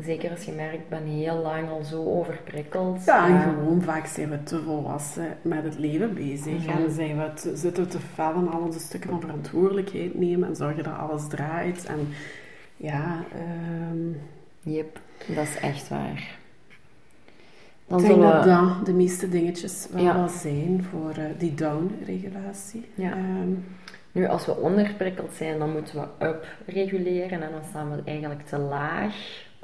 Zeker 0.04 0.30
als 0.30 0.42
je 0.44 0.52
merkt, 0.52 0.74
ik 0.74 0.88
ben 0.88 1.02
heel 1.04 1.36
lang 1.36 1.68
al 1.70 1.82
zo 1.84 2.04
overprikkeld. 2.04 3.04
Ja, 3.04 3.26
en 3.26 3.34
Eh, 3.34 3.42
gewoon 3.42 3.82
vaak 3.82 4.06
zijn 4.06 4.30
we 4.30 4.42
te 4.42 4.62
volwassen 4.62 5.36
met 5.42 5.64
het 5.64 5.78
leven 5.78 6.14
bezig. 6.14 6.64
Ja. 6.64 6.72
En 6.78 6.90
zijn 6.90 7.16
we 7.18 7.32
te, 7.34 7.56
zitten 7.56 7.82
we 7.84 7.88
te 7.88 7.98
fel 8.14 8.34
in 8.34 8.48
al 8.50 8.60
onze 8.60 8.78
stukken 8.78 9.10
van 9.10 9.20
verantwoordelijkheid 9.20 10.18
nemen 10.18 10.48
en 10.48 10.56
zorgen 10.56 10.84
dat 10.84 10.98
alles 10.98 11.28
draait. 11.28 11.84
En 11.86 12.08
ja, 12.76 13.24
ehm, 13.32 14.08
Yep, 14.74 15.00
dat 15.26 15.44
is 15.44 15.56
echt 15.58 15.88
waar. 15.88 16.36
Dan 17.86 18.00
ik 18.00 18.06
denk 18.06 18.20
dat 18.22 18.44
we... 18.44 18.50
dat 18.50 18.86
de 18.86 18.92
meeste 18.92 19.28
dingetjes 19.28 19.86
wel, 19.92 20.02
Ja. 20.02 20.14
wel 20.14 20.28
zijn 20.28 20.84
voor 20.90 21.10
eh, 21.10 21.24
die 21.38 21.54
down-regulatie. 21.54 22.84
Ja. 22.94 23.10
Ehm, 23.12 23.50
Nu, 24.12 24.26
als 24.26 24.46
we 24.46 24.56
onderprikkeld 24.56 25.34
zijn, 25.34 25.58
dan 25.58 25.72
moeten 25.72 26.00
we 26.00 26.26
up 26.26 26.46
reguleren. 26.66 27.42
En 27.42 27.50
dan 27.50 27.64
staan 27.68 27.90
we 27.90 28.02
eigenlijk 28.04 28.46
te 28.46 28.58
laag 28.58 29.14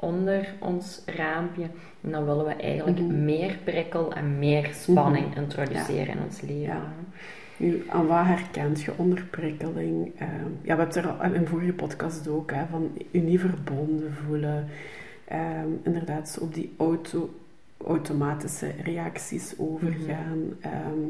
onder 0.03 0.53
ons 0.59 1.01
raampje. 1.05 1.63
En 2.01 2.11
dan 2.11 2.25
willen 2.25 2.45
we 2.45 2.53
eigenlijk 2.53 2.99
Mhm. 2.99 3.25
meer 3.25 3.57
prikkel 3.63 4.13
en 4.13 4.39
meer 4.39 4.69
spanning 4.73 5.35
introduceren 5.35 6.07
in 6.07 6.23
ons 6.25 6.41
leven. 6.41 6.61
Ja. 6.61 6.93
Nu, 7.57 7.83
aan 7.89 8.07
wat 8.07 8.25
herkent 8.25 8.81
je 8.81 8.91
onderprikkeling? 8.97 10.11
Ehm, 10.17 10.29
ja, 10.31 10.37
we 10.61 10.67
hebben 10.67 10.85
het 10.85 10.95
er 10.95 11.07
al 11.07 11.33
in 11.33 11.47
vorige 11.47 11.73
podcast 11.73 12.27
ook, 12.27 12.51
hè, 12.51 12.65
van 12.69 12.91
je 13.11 13.21
niet 13.21 13.39
verbonden 13.39 14.13
voelen. 14.13 14.67
Ehm, 15.25 15.67
inderdaad, 15.83 16.29
zo 16.29 16.41
op 16.43 16.53
die 16.53 16.73
auto, 16.77 17.29
automatische 17.87 18.71
reacties 18.83 19.53
overgaan. 19.57 20.39
Ehm, 20.61 21.09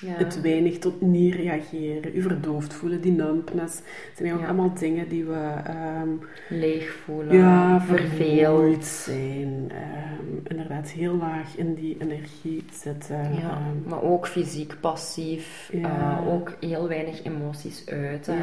Ja. 0.00 0.12
het 0.14 0.40
weinig 0.40 0.78
tot 0.78 1.00
niet 1.00 1.34
reageren, 1.34 2.14
je 2.14 2.22
verdoofd 2.22 2.74
voelen, 2.74 3.00
die 3.00 3.12
numbness. 3.12 3.76
Zijn 3.76 4.28
eigenlijk 4.28 4.40
Ja. 4.40 4.46
allemaal 4.48 4.74
dingen 4.78 5.08
die 5.08 5.24
we 5.24 5.52
ehm, 5.64 6.08
Leeg 6.48 6.90
voelen, 7.04 7.36
ja, 7.36 7.80
verveeld. 7.80 8.84
zijn. 8.84 9.70
Ehm, 9.70 10.36
inderdaad, 10.48 10.88
heel 10.90 11.16
laag 11.16 11.56
in 11.56 11.74
die 11.74 11.96
energie 11.98 12.64
zitten. 12.72 13.16
Ja, 13.16 13.28
Ehm, 13.50 13.88
maar 13.88 14.02
ook 14.02 14.26
fysiek 14.26 14.74
passief, 14.80 15.70
eh, 15.82 16.18
ook 16.28 16.52
heel 16.60 16.88
weinig 16.88 17.22
emoties 17.24 17.86
uiten. 17.86 18.36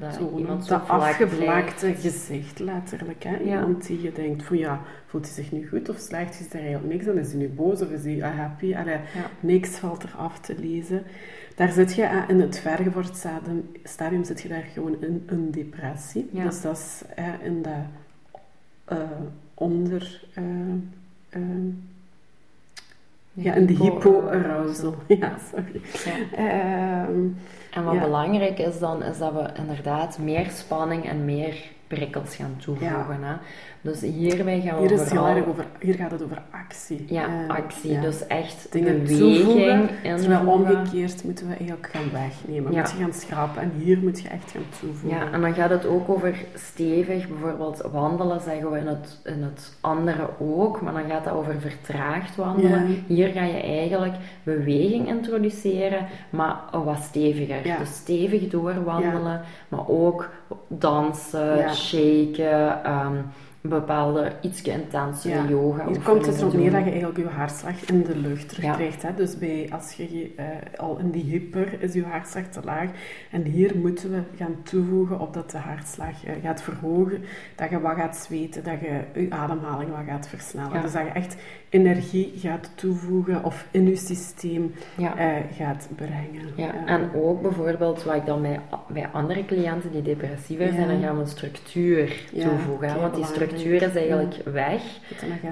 Dat, 0.00 0.14
Zo, 0.14 0.32
iemand 0.38 0.64
zo 0.64 0.70
dat 0.70 0.86
gezicht, 2.00 2.58
letterlijk. 2.58 3.22
Hè? 3.24 3.38
Iemand 3.38 3.86
die 3.86 4.02
je 4.02 4.12
denkt 4.12 4.42
van 4.42 4.58
ja, 4.58 4.80
voelt 5.16 5.34
hij 5.34 5.44
zich 5.44 5.52
nu 5.52 5.68
goed 5.68 5.88
of 5.88 5.98
slecht? 5.98 6.40
Is 6.40 6.46
er 6.52 6.60
eigenlijk 6.60 6.92
niks 6.94 7.08
aan? 7.08 7.18
Is 7.18 7.28
hij 7.30 7.38
nu 7.38 7.48
boos 7.48 7.82
of 7.82 7.90
is 7.90 8.04
hij 8.04 8.30
happy? 8.30 8.74
Allee, 8.76 8.94
Ja. 8.94 9.30
Niks 9.40 9.70
valt 9.78 10.02
er 10.02 10.14
af 10.18 10.38
te 10.40 10.54
lezen. 10.58 11.02
Daar 11.54 11.72
zit 11.72 11.94
je 11.94 12.02
eh, 12.02 12.22
in 12.28 12.40
het 12.40 12.58
vergevorderd 12.58 13.16
stadium, 13.16 13.70
stadium 13.84 14.24
zit 14.24 14.42
je 14.42 14.48
daar 14.48 14.64
gewoon 14.74 14.96
in 15.02 15.22
een 15.26 15.50
depressie. 15.50 16.28
Ja. 16.32 16.44
Dus 16.44 16.60
dat 16.60 16.76
is 16.76 17.02
eh, 17.14 17.24
in 17.42 17.62
de 17.62 17.74
eh, 18.84 18.98
onder... 19.54 20.22
eh, 20.34 20.44
eh, 21.28 21.40
ja, 23.32 23.54
in 23.54 23.66
de 23.66 23.72
hypo-arousal. 23.74 24.94
Ja, 25.20 25.36
sorry. 25.50 25.80
Ja. 26.04 26.36
Ehm, 26.36 27.26
En 27.70 27.84
wat 27.84 27.94
Ja. 27.94 28.00
belangrijk 28.00 28.58
is 28.58 28.78
dan, 28.78 29.02
is 29.02 29.18
dat 29.18 29.32
we 29.32 29.50
inderdaad 29.58 30.18
meer 30.18 30.50
spanning 30.50 31.08
en 31.08 31.24
meer 31.24 31.70
prikkels 31.86 32.36
gaan 32.36 32.54
toevoegen. 32.58 33.22
Hè? 33.22 33.34
Dus 33.80 34.00
hierbij 34.00 34.60
gaan 34.60 34.74
we 34.74 34.80
hier, 34.80 34.92
is 34.92 35.00
het 35.00 35.10
heel 35.10 35.18
vooral... 35.18 35.36
erg 35.36 35.46
over, 35.46 35.64
hier 35.80 35.94
gaat 35.94 36.10
het 36.10 36.22
over 36.22 36.42
actie. 36.50 37.04
Ja, 37.08 37.26
Eh, 37.26 37.54
actie. 37.56 37.92
ja. 37.92 38.00
Dus 38.00 38.26
echt 38.26 38.66
Dingen 38.72 39.02
beweging 39.02 39.36
toevoegen, 39.44 39.88
Terwijl 40.02 40.46
omgekeerd 40.46 41.24
moeten 41.24 41.48
we 41.48 41.54
eigenlijk 41.54 41.88
gaan 41.92 42.10
wegnemen. 42.12 42.72
Ja. 42.72 42.80
Moet 42.80 42.90
je 42.90 42.96
gaan 42.96 43.12
schrapen 43.12 43.62
en 43.62 43.72
hier 43.78 43.98
moet 43.98 44.20
je 44.20 44.28
echt 44.28 44.50
gaan 44.50 44.62
toevoegen. 44.80 45.18
Ja, 45.18 45.32
en 45.32 45.40
dan 45.40 45.54
gaat 45.54 45.70
het 45.70 45.86
ook 45.86 46.08
over 46.08 46.34
stevig, 46.54 47.28
bijvoorbeeld 47.28 47.82
wandelen 47.92 48.40
zeggen 48.40 48.70
we 48.70 48.78
in 48.78 48.86
het, 48.86 49.18
in 49.24 49.42
het 49.42 49.76
andere 49.80 50.28
ook, 50.38 50.80
maar 50.80 50.92
dan 50.92 51.08
gaat 51.10 51.24
het 51.24 51.34
over 51.34 51.54
vertraagd 51.60 52.36
wandelen. 52.36 52.88
Ja. 52.90 52.96
Hier 53.06 53.28
ga 53.28 53.42
je 53.42 53.60
eigenlijk 53.60 54.14
beweging 54.42 55.08
introduceren, 55.08 56.06
maar 56.30 56.56
wat 56.84 57.02
steviger. 57.02 57.62
Dus 57.78 57.94
stevig 57.96 58.48
doorwandelen, 58.48 59.40
maar 59.68 59.88
ook 59.88 60.28
dansen, 60.68 61.56
Ja. 61.76 61.82
shaken, 61.82 63.24
bepaalde 63.68 64.32
ietske 64.40 64.70
intensere 64.70 65.34
Ja. 65.34 65.48
yoga 65.48 65.86
Hier 65.86 66.00
komt 66.00 66.26
het 66.26 66.40
erop 66.40 66.52
neer 66.52 66.70
dat 66.70 66.84
je 66.84 66.90
eigenlijk 66.90 67.16
je 67.18 67.28
hartslag 67.28 67.84
in 67.84 68.02
de 68.02 68.16
lucht 68.16 68.42
Ja. 68.42 68.46
terugkrijgt. 68.48 69.02
Hè? 69.02 69.14
Dus 69.14 69.38
bij, 69.38 69.68
als 69.72 69.92
je 69.92 70.32
eh, 70.36 70.44
al 70.76 70.98
in 70.98 71.10
die 71.10 71.22
hyper 71.24 71.82
is 71.82 71.92
je 71.92 72.02
hartslag 72.04 72.44
te 72.46 72.60
laag. 72.64 72.88
En 73.30 73.42
hier 73.44 73.76
moeten 73.76 74.10
we 74.10 74.20
gaan 74.36 74.56
toevoegen 74.62 75.20
op 75.20 75.34
dat 75.34 75.50
de 75.50 75.58
hartslag 75.58 76.24
eh, 76.24 76.32
gaat 76.42 76.62
verhogen. 76.62 77.24
Dat 77.54 77.70
je 77.70 77.80
wat 77.80 77.96
gaat 77.96 78.16
zweten, 78.16 78.64
dat 78.64 78.80
je 78.80 79.00
je 79.20 79.30
ademhaling 79.30 79.90
wat 79.90 80.00
gaat 80.08 80.28
versnellen. 80.28 80.72
Ja. 80.74 80.80
Dus 80.82 80.92
dat 80.92 81.02
je 81.02 81.08
echt 81.10 81.36
energie 81.68 82.32
gaat 82.36 82.70
toevoegen 82.74 83.44
of 83.44 83.66
in 83.70 83.86
je 83.88 83.96
systeem 83.96 84.74
eh, 84.98 85.26
gaat 85.56 85.88
brengen. 85.96 86.48
Ja, 86.56 86.86
en 86.86 87.10
ook 87.14 87.42
bijvoorbeeld 87.42 88.02
wat 88.04 88.14
ik 88.14 88.26
dan 88.26 88.42
bij, 88.42 88.60
bij 88.88 89.08
andere 89.12 89.44
cliënten 89.44 89.92
die 89.92 90.02
depressiever 90.02 90.72
zijn, 90.72 90.88
dan 90.88 91.00
gaan 91.00 91.18
we 91.18 91.26
structuur 91.26 92.22
Ja, 92.32 92.48
toevoegen. 92.48 92.88
hè, 92.88 93.00
Want 93.00 93.14
die 93.14 93.22
belangrijk. 93.22 93.50
Structuur 93.58 93.88
is 93.88 93.94
eigenlijk 93.96 94.34
weg. 94.44 94.82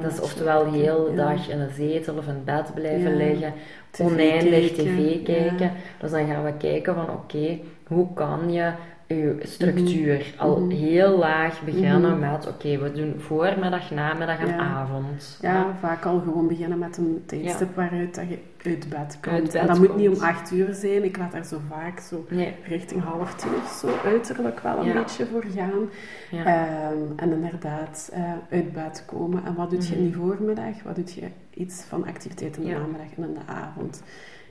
Dat 0.03 0.13
is 0.13 0.21
oftewel 0.21 0.73
heel 0.73 1.05
de 1.05 1.11
ja. 1.11 1.17
dag 1.17 1.49
in 1.49 1.61
een 1.61 1.71
zetel 1.77 2.17
of 2.17 2.27
in 2.27 2.45
bed 2.45 2.75
blijven 2.75 3.11
Ja. 3.11 3.17
liggen, 3.17 3.53
TV 3.91 4.01
oneindig 4.01 4.75
kijken, 4.75 4.97
tv 4.97 5.23
kijken. 5.23 5.73
Dus 6.01 6.11
dan 6.11 6.27
gaan 6.27 6.45
we 6.45 6.53
kijken 6.57 6.95
van 6.95 7.11
oké, 7.11 7.59
hoe 7.87 8.07
kan 8.15 8.53
je 8.53 8.71
je 9.07 9.37
structuur 9.43 10.35
al 10.39 10.61
Mhm. 10.61 10.71
heel 10.71 11.19
laag 11.19 11.63
beginnen 11.65 12.19
Mhm. 12.19 12.31
met 12.31 12.49
oké, 12.49 12.79
we 12.79 12.93
doen 12.93 13.15
voormiddag, 13.19 13.91
namiddag 13.91 14.39
en 14.39 14.47
Ja. 14.47 14.59
avond. 14.59 15.39
Ja, 15.41 15.77
vaak 15.81 16.05
al 16.05 16.19
gewoon 16.21 16.47
beginnen 16.49 16.79
met 16.79 16.97
een 16.97 17.23
tijdstip 17.27 17.77
waaruit 17.77 18.15
dat 18.15 18.29
je 18.29 18.39
uit 18.65 18.89
bed 18.89 19.19
komt. 19.23 19.35
Uit 19.35 19.43
bed 19.45 19.55
en 19.55 19.67
dat 19.67 19.79
moet 19.79 19.97
niet 19.97 20.09
om 20.09 20.23
acht 20.23 20.53
uur 20.53 20.75
zijn. 20.75 21.05
Ik 21.05 21.17
laat 21.17 21.33
daar 21.33 21.45
zo 21.45 21.61
vaak 21.69 21.99
zo 22.01 22.25
Nee, 22.31 22.55
richting 22.69 23.03
half 23.03 23.35
tien 23.35 23.55
of 23.55 23.79
zo 23.81 24.09
uiterlijk 24.11 24.61
wel 24.61 24.87
een 24.87 24.93
beetje 24.93 25.27
voor 25.27 25.45
gaan. 25.55 25.89
Ehm, 26.31 26.97
en 27.17 27.33
inderdaad 27.33 28.11
eh, 28.13 28.23
uit 28.51 28.73
bed 28.73 29.03
komen. 29.07 29.45
En 29.45 29.55
wat 29.55 29.71
doe 29.71 29.83
je 29.83 29.95
in 29.97 30.03
die 30.05 30.15
voormiddag? 30.15 30.83
Wat 30.85 30.97
doe 30.97 31.05
je 31.15 31.27
iets 31.55 31.83
van 31.89 32.07
activiteit 32.07 32.57
in 32.57 32.63
de 32.65 32.71
Mhm. 32.71 32.81
Namiddag 32.81 33.07
en 33.17 33.23
in 33.25 33.35
de 33.35 33.53
avond? 33.53 34.03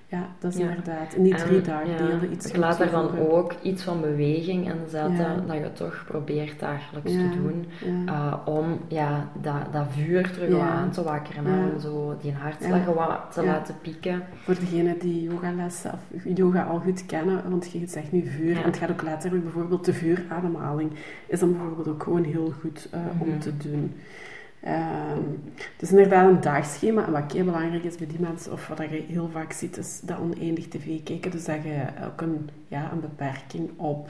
Ja, 0.08 0.28
dat 0.40 0.54
is 0.54 0.60
Ja. 0.60 0.70
inderdaad. 0.70 1.14
En 1.14 1.22
niet 1.22 1.38
drie 1.38 1.58
En, 1.58 1.64
dagdelen, 1.64 2.22
ja, 2.22 2.28
iets 2.28 2.46
Ik 2.48 2.56
laat 2.58 2.80
er 2.80 2.92
dan 2.92 3.18
ook 3.20 3.54
iets 3.62 3.84
van 3.84 4.02
beweging 4.02 4.66
in 4.68 4.80
zetten, 4.88 5.16
Ja. 5.16 5.44
dat 5.48 5.56
je 5.56 5.74
toch 5.74 6.04
probeert 6.08 6.60
dagelijks 6.60 7.12
te 7.12 7.30
doen. 7.30 7.66
Uh, 8.06 8.36
om 8.46 8.80
ja, 8.88 9.28
dat, 9.42 9.56
dat 9.72 9.86
vuur 9.90 10.32
terug 10.32 10.60
aan 10.60 10.92
te 10.92 11.04
wakkeren. 11.04 11.46
Om 11.46 11.80
zo 11.80 12.18
die 12.22 12.34
hartslag 12.34 12.86
wat 12.86 13.20
te 13.32 13.44
laten 13.46 13.76
pieken. 13.82 14.24
Voor 14.44 14.56
degenen 14.56 15.00
die 15.00 15.22
yogalessen 15.24 15.92
of 15.94 16.00
yoga 16.38 16.64
al 16.64 16.80
goed 16.80 17.06
kennen, 17.06 17.50
want 17.50 17.72
je 17.72 17.88
zegt 17.88 18.12
nu 18.12 18.26
vuur, 18.28 18.58
en 18.58 18.64
het 18.64 18.78
gaat 18.78 18.92
ook 18.92 19.02
letterlijk 19.02 19.44
bijvoorbeeld 19.44 19.86
de 19.86 19.94
vuurademhaling, 19.94 20.92
is 21.28 21.40
dan 21.40 21.52
bijvoorbeeld 21.52 21.88
ook 21.88 22.04
gewoon 22.04 22.24
heel 22.24 22.54
goed 22.60 22.88
eh, 22.92 23.00
om 23.20 23.28
Mhm. 23.28 23.40
te 23.40 23.58
doen. 23.58 23.94
Het 24.64 25.82
is 25.82 25.90
inderdaad 25.90 26.30
een 26.30 26.42
dagschema 26.42 27.06
en 27.06 27.12
wat 27.12 27.32
heel 27.32 27.46
belangrijk 27.46 27.84
is 27.84 27.96
bij 27.98 28.08
die 28.08 28.20
mensen, 28.20 28.52
of 28.52 28.68
wat 28.68 28.78
je 28.78 28.86
heel 29.08 29.30
vaak 29.30 29.52
ziet, 29.52 29.78
is 29.78 30.00
dat 30.04 30.20
oneindig 30.20 30.68
tv 30.68 31.04
kijken. 31.04 31.32
Dus 31.32 31.46
dat 31.46 31.64
je 31.64 31.86
ook 32.06 32.22
een, 32.22 32.50
ja, 32.68 32.92
een 32.92 33.00
beperking 33.00 33.70
op 33.80 34.10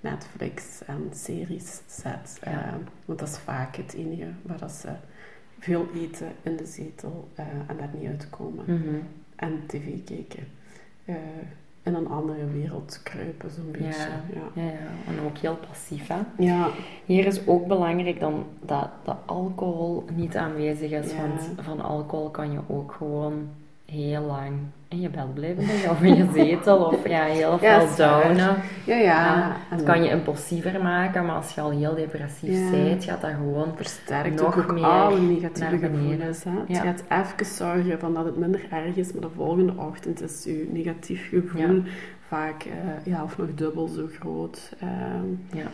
Netflix 0.00 0.84
en 0.86 1.10
series 1.14 1.80
zet. 1.86 2.38
Ja. 2.44 2.50
Ehm, 2.50 2.78
want 3.04 3.18
dat 3.18 3.28
is 3.28 3.38
vaak 3.38 3.76
het 3.76 3.92
enige 3.94 4.26
waar 4.42 4.58
dat 4.58 4.72
ze 4.72 4.88
veel 5.58 5.88
eten 5.94 6.28
in 6.42 6.56
de 6.56 6.66
zetel 6.66 7.28
eh, 7.34 7.44
en 7.66 7.76
daar 7.76 7.90
niet 7.98 8.08
uitkomen 8.08 8.64
Mhm. 8.66 8.94
en 9.36 9.62
tv 9.66 10.04
kijken. 10.04 10.46
Eh, 11.04 11.14
in 11.82 11.94
een 11.94 12.08
andere 12.08 12.46
wereld 12.46 13.00
kruipen, 13.02 13.50
zo'n 13.50 13.70
beetje. 13.70 14.08
Ja. 14.34 14.42
Ja, 14.52 14.62
ja. 14.62 15.12
En 15.12 15.20
ook 15.26 15.38
heel 15.38 15.58
passief. 15.68 16.06
Hè? 16.06 16.20
Ja. 16.38 16.68
Hier 17.04 17.26
is 17.26 17.46
ook 17.46 17.66
belangrijk 17.66 18.20
dan 18.20 18.44
dat 18.60 18.88
de 19.04 19.14
alcohol 19.26 20.04
niet 20.14 20.36
aanwezig 20.36 20.90
is. 20.90 21.12
Ja. 21.12 21.20
Want 21.20 21.50
van 21.56 21.80
alcohol 21.80 22.30
kan 22.30 22.52
je 22.52 22.60
ook 22.66 22.92
gewoon 22.92 23.48
heel 23.84 24.22
lang 24.22 24.52
in 24.88 25.00
je 25.00 25.08
bed 25.08 25.34
blijven 25.34 25.64
liggen. 25.66 25.90
Of 25.90 26.02
in 26.02 26.14
je 26.16 26.26
zetel. 26.34 26.76
Of 26.84 27.08
ja, 27.08 27.24
heel 27.24 27.58
veel 27.58 27.68
waar. 27.96 28.22
downen. 28.26 28.56
Ja, 28.86 28.96
ja. 28.96 29.44
En 29.70 29.76
Het 29.76 29.82
kan 29.84 30.02
je 30.02 30.10
impulsiever 30.10 30.82
maken. 30.82 31.26
Maar 31.26 31.36
als 31.36 31.54
je 31.54 31.60
al 31.60 31.70
heel 31.70 31.94
depressief 31.94 32.58
Ja. 32.64 32.70
bent, 32.70 33.04
gaat 33.04 33.20
dat 33.20 33.30
gewoon... 33.30 33.72
versterkt 33.76 34.40
nog 34.40 34.58
ook 34.58 34.72
meer 34.72 34.84
alle 34.84 35.20
negatieve 35.20 35.78
gevoelens. 35.78 36.44
Hè. 36.44 36.50
Het 36.66 36.78
gaat 37.08 37.26
even 37.26 37.46
zorgen 37.54 37.98
van 37.98 38.14
dat 38.14 38.24
het 38.24 38.36
minder 38.36 38.60
erg 38.70 38.96
is, 38.96 39.12
maar 39.12 39.22
de 39.22 39.30
volgende 39.34 39.72
ochtend 39.76 40.22
is 40.22 40.44
je 40.44 40.68
negatief 40.72 41.28
gevoel 41.28 41.60
Ja. 41.74 41.82
vaak 42.28 42.62
eh, 42.62 43.12
ja, 43.12 43.22
of 43.22 43.38
nog 43.38 43.54
dubbel 43.54 43.86
zo 43.86 44.06
groot. 44.20 44.72
Ehm, 44.80 45.58
Ja. 45.58 45.66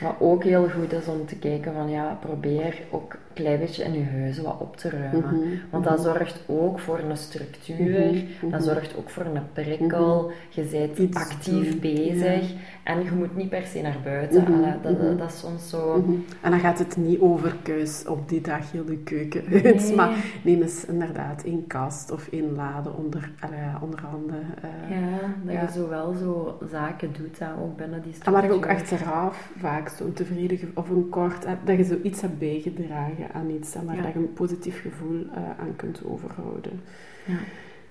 Wat 0.00 0.14
ook 0.18 0.44
heel 0.44 0.68
goed 0.68 0.92
is 0.92 1.06
om 1.06 1.26
te 1.26 1.36
kijken 1.36 1.72
van 1.74 1.90
ja, 1.90 2.18
probeer 2.20 2.82
ook 2.90 3.16
klein 3.34 3.58
beetje 3.58 3.84
in 3.84 3.92
je 3.92 4.04
huizen 4.04 4.44
wat 4.44 4.56
op 4.58 4.76
te 4.76 4.88
ruimen. 4.90 5.34
mhm, 5.38 5.48
Want 5.70 5.84
dat 5.84 5.94
mhm, 5.96 6.02
zorgt 6.02 6.42
ook 6.46 6.78
voor 6.78 6.98
een 6.98 7.16
structuur, 7.16 7.76
mhm, 8.12 8.24
mhm. 8.40 8.50
dat 8.50 8.64
zorgt 8.64 8.96
ook 8.96 9.10
voor 9.10 9.24
een 9.24 9.42
prikkel. 9.52 10.30
Je 10.48 10.62
bent 10.62 10.98
Iets 10.98 11.16
actief 11.16 11.70
doen, 11.70 11.80
bezig 11.80 12.52
en 12.84 13.04
je 13.04 13.10
moet 13.10 13.36
niet 13.36 13.48
per 13.48 13.62
se 13.66 13.80
naar 13.80 13.98
buiten. 14.04 14.42
Mhm, 14.42 14.62
dat, 14.82 14.98
mhm. 14.98 15.16
dat 15.16 15.30
is 15.32 15.38
soms 15.38 15.68
zo. 15.68 15.98
Mhm. 15.98 16.12
En 16.40 16.50
dan 16.50 16.60
gaat 16.60 16.78
het 16.78 16.96
niet 16.96 17.20
over 17.20 17.56
keus 17.62 18.04
op 18.06 18.28
die 18.28 18.40
dag 18.40 18.72
heel 18.72 18.84
de 18.84 18.96
keuken 18.98 19.44
uit, 19.52 19.62
Nee. 19.82 19.94
maar 19.94 20.24
neem 20.42 20.62
eens 20.62 20.84
inderdaad 20.84 21.42
één 21.44 21.66
kast 21.66 22.10
of 22.10 22.28
één 22.30 22.54
lade 22.54 22.90
onder, 22.92 23.30
allee, 23.40 23.58
ja, 23.58 23.78
onder 23.82 24.00
handen. 24.00 24.42
eh. 24.62 24.90
Ja, 25.00 25.18
dat 25.44 25.54
Ja. 25.54 25.60
je 25.60 25.68
zo 25.72 25.88
wel 25.88 26.12
zo 26.12 26.58
zaken 26.70 27.12
doet, 27.18 27.38
hè, 27.38 27.46
ook 27.62 27.76
binnen 27.76 28.02
die 28.02 28.12
structuur. 28.12 28.32
waar 28.34 28.44
je 28.44 28.52
ook 28.52 28.66
achteraf 28.68 29.50
vaak 29.56 29.88
zo'n 29.88 30.12
tevreden 30.12 30.58
of 30.74 30.88
een 30.90 31.08
kort, 31.08 31.46
hebt, 31.46 31.66
dat 31.66 31.76
je 31.76 31.84
zoiets 31.84 32.20
hebt 32.20 32.38
bijgedragen 32.38 33.23
aan 33.32 33.50
iets 33.50 33.74
en 33.74 33.86
waar 33.86 33.96
Ja. 33.96 34.02
dat 34.02 34.12
je 34.12 34.18
een 34.18 34.32
positief 34.32 34.80
gevoel 34.80 35.26
eh, 35.34 35.42
aan 35.60 35.76
kunt 35.76 36.04
overhouden. 36.04 36.80
Ja. 37.26 37.36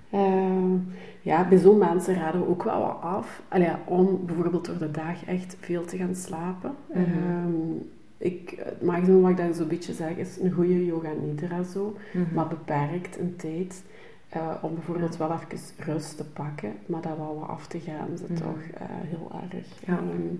Eh, 0.10 0.74
ja, 1.22 1.48
bij 1.48 1.58
zo'n 1.58 1.78
mensen 1.78 2.16
raden 2.16 2.42
we 2.42 2.48
ook 2.48 2.64
wel 2.64 2.80
wat 2.80 3.02
af. 3.02 3.42
Allee, 3.48 3.70
om 3.86 4.26
bijvoorbeeld 4.26 4.66
door 4.66 4.78
de 4.78 4.92
dag 4.92 5.26
echt 5.26 5.56
veel 5.60 5.86
te 5.86 5.98
gaan 5.98 6.16
slapen. 6.16 6.72
Ehm, 6.94 7.72
ik, 8.18 8.54
het 8.64 8.82
maximum 8.82 9.22
wat 9.22 9.32
ik 9.32 9.38
dan 9.38 9.54
zo'n 9.54 9.68
beetje 9.68 9.94
zeg 9.94 10.16
is 10.16 10.40
een 10.40 10.52
goede 10.52 10.86
yoga 10.86 11.10
nidra 11.26 11.64
zo, 11.64 11.96
Mhm. 12.14 12.34
maar 12.34 12.48
beperkt 12.48 13.18
in 13.18 13.36
tijd. 13.36 13.84
eh, 14.30 14.48
om 14.62 14.74
bijvoorbeeld 14.74 15.18
wel 15.18 15.32
even 15.32 15.60
rust 15.94 16.18
te 16.18 16.24
pakken, 16.26 16.74
maar 16.86 17.02
dat 17.02 17.18
wel 17.18 17.38
wat 17.40 17.50
af 17.50 17.68
te 17.68 17.80
gaan, 17.80 18.08
is 18.14 18.22
Mhm. 18.22 18.34
toch 18.34 18.58
heel 19.04 19.32
erg. 19.52 19.66
Ja. 19.86 19.94
Ehm, 19.98 20.36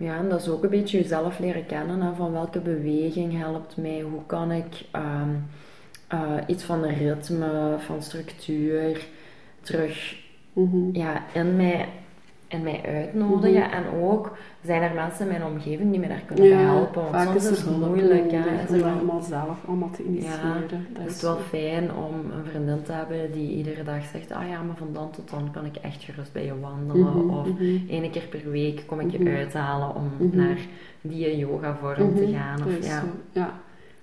Ja, 0.00 0.16
en 0.16 0.28
dat 0.28 0.40
is 0.40 0.48
ook 0.48 0.62
een 0.62 0.70
beetje 0.70 0.98
jezelf 1.00 1.38
leren 1.38 1.66
kennen. 1.66 2.00
Hè, 2.00 2.14
van 2.14 2.32
welke 2.32 2.60
beweging 2.60 3.38
helpt 3.38 3.76
mij? 3.76 4.00
Hoe 4.00 4.26
kan 4.26 4.52
ik 4.52 4.84
ehm, 4.90 5.30
eh, 6.08 6.36
iets 6.46 6.64
van 6.64 6.84
ritme, 6.84 7.76
van 7.78 8.02
structuur 8.02 9.06
terug 9.60 10.16
mhm. 10.52 10.96
ja, 10.96 11.24
in, 11.34 11.56
mij, 11.56 11.88
in 12.50 12.62
mij 12.62 12.80
uitnodigen? 12.86 13.60
Mhm. 13.60 13.70
En 13.72 13.84
ook 14.00 14.36
zijn 14.64 14.82
er 14.82 14.94
mensen 14.94 15.20
in 15.26 15.32
mijn 15.38 15.44
omgeving 15.52 15.90
die 15.90 16.00
mij 16.00 16.08
daar 16.08 16.22
kunnen 16.26 16.58
helpen. 16.66 17.02
Want 17.12 17.28
soms 17.28 17.50
is 17.50 17.58
het 17.58 17.68
hulp 17.68 17.86
moeilijk. 17.86 18.32
om 18.32 18.74
Is 18.76 18.82
allemaal 18.82 19.20
zelf 19.22 19.58
allemaal 19.66 19.90
te 19.90 20.02
initiëren. 20.04 20.68
dat 20.92 21.06
is 21.06 21.12
het 21.12 21.22
wel 21.22 21.36
fijn 21.36 21.94
om 21.94 22.14
een 22.14 22.44
vriendin 22.50 22.82
te 22.82 22.92
hebben 22.92 23.32
die 23.32 23.56
iedere 23.56 23.82
dag 23.82 24.04
zegt: 24.12 24.32
Ah 24.32 24.48
ja, 24.48 24.62
maar 24.62 24.76
van 24.76 24.88
dan 24.92 25.10
tot 25.10 25.30
dan 25.30 25.50
kan 25.52 25.64
ik 25.64 25.76
echt 25.76 26.02
gerust 26.02 26.32
bij 26.32 26.44
je 26.44 26.60
wandelen. 26.60 27.16
Mhm, 27.26 27.30
Of. 27.38 27.48
Eén 27.88 28.10
keer 28.10 28.26
per 28.30 28.50
week 28.50 28.82
kom 28.86 29.00
ik 29.00 29.10
je 29.10 29.18
Mhm. 29.20 29.34
uithalen 29.36 29.94
om 29.94 30.10
naar 30.32 30.58
die 31.00 31.36
yoga-vorm 31.36 32.14
te 32.14 32.26
gaan. 32.36 32.66
Of, 32.66 32.86
ja. 32.86 33.02
ja. 33.32 33.52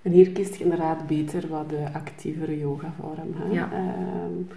En 0.01 0.11
hier 0.11 0.29
kiest 0.31 0.55
je 0.55 0.63
inderdaad 0.63 1.07
beter 1.07 1.47
wat 1.49 1.69
de 1.69 1.83
actievere 1.93 2.57
yoga-vorm. 2.59 3.51
Ja. 3.53 3.69
Ehm, 3.73 4.55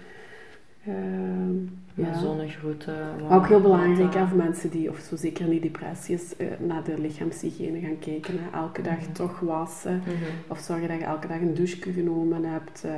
ja. 1.93 2.19
zonnegroeten. 2.19 2.95
Maar 3.27 3.37
ook 3.37 3.47
heel 3.47 3.61
belangrijk 3.61 4.13
hè, 4.13 4.27
voor 4.27 4.37
mensen 4.37 4.69
die, 4.69 4.89
of 4.89 4.99
zo 4.99 5.15
zeker 5.15 5.47
niet 5.47 5.61
depressies, 5.61 6.35
eh, 6.37 6.47
naar 6.59 6.83
de 6.83 6.99
lichaamshygiëne 6.99 7.79
gaan 7.79 7.99
kijken. 7.99 8.33
Hè. 8.39 8.57
Elke 8.59 8.81
dag 8.81 8.99
Mhm. 9.01 9.11
toch 9.11 9.39
wassen. 9.39 9.97
mhm. 10.05 10.13
Of 10.47 10.59
zorgen 10.59 10.87
dat 10.87 10.97
je 10.97 11.03
elke 11.03 11.27
dag 11.27 11.39
een 11.39 11.53
douche 11.53 11.91
genomen 11.91 12.43
hebt. 12.43 12.83
eh, 12.83 12.91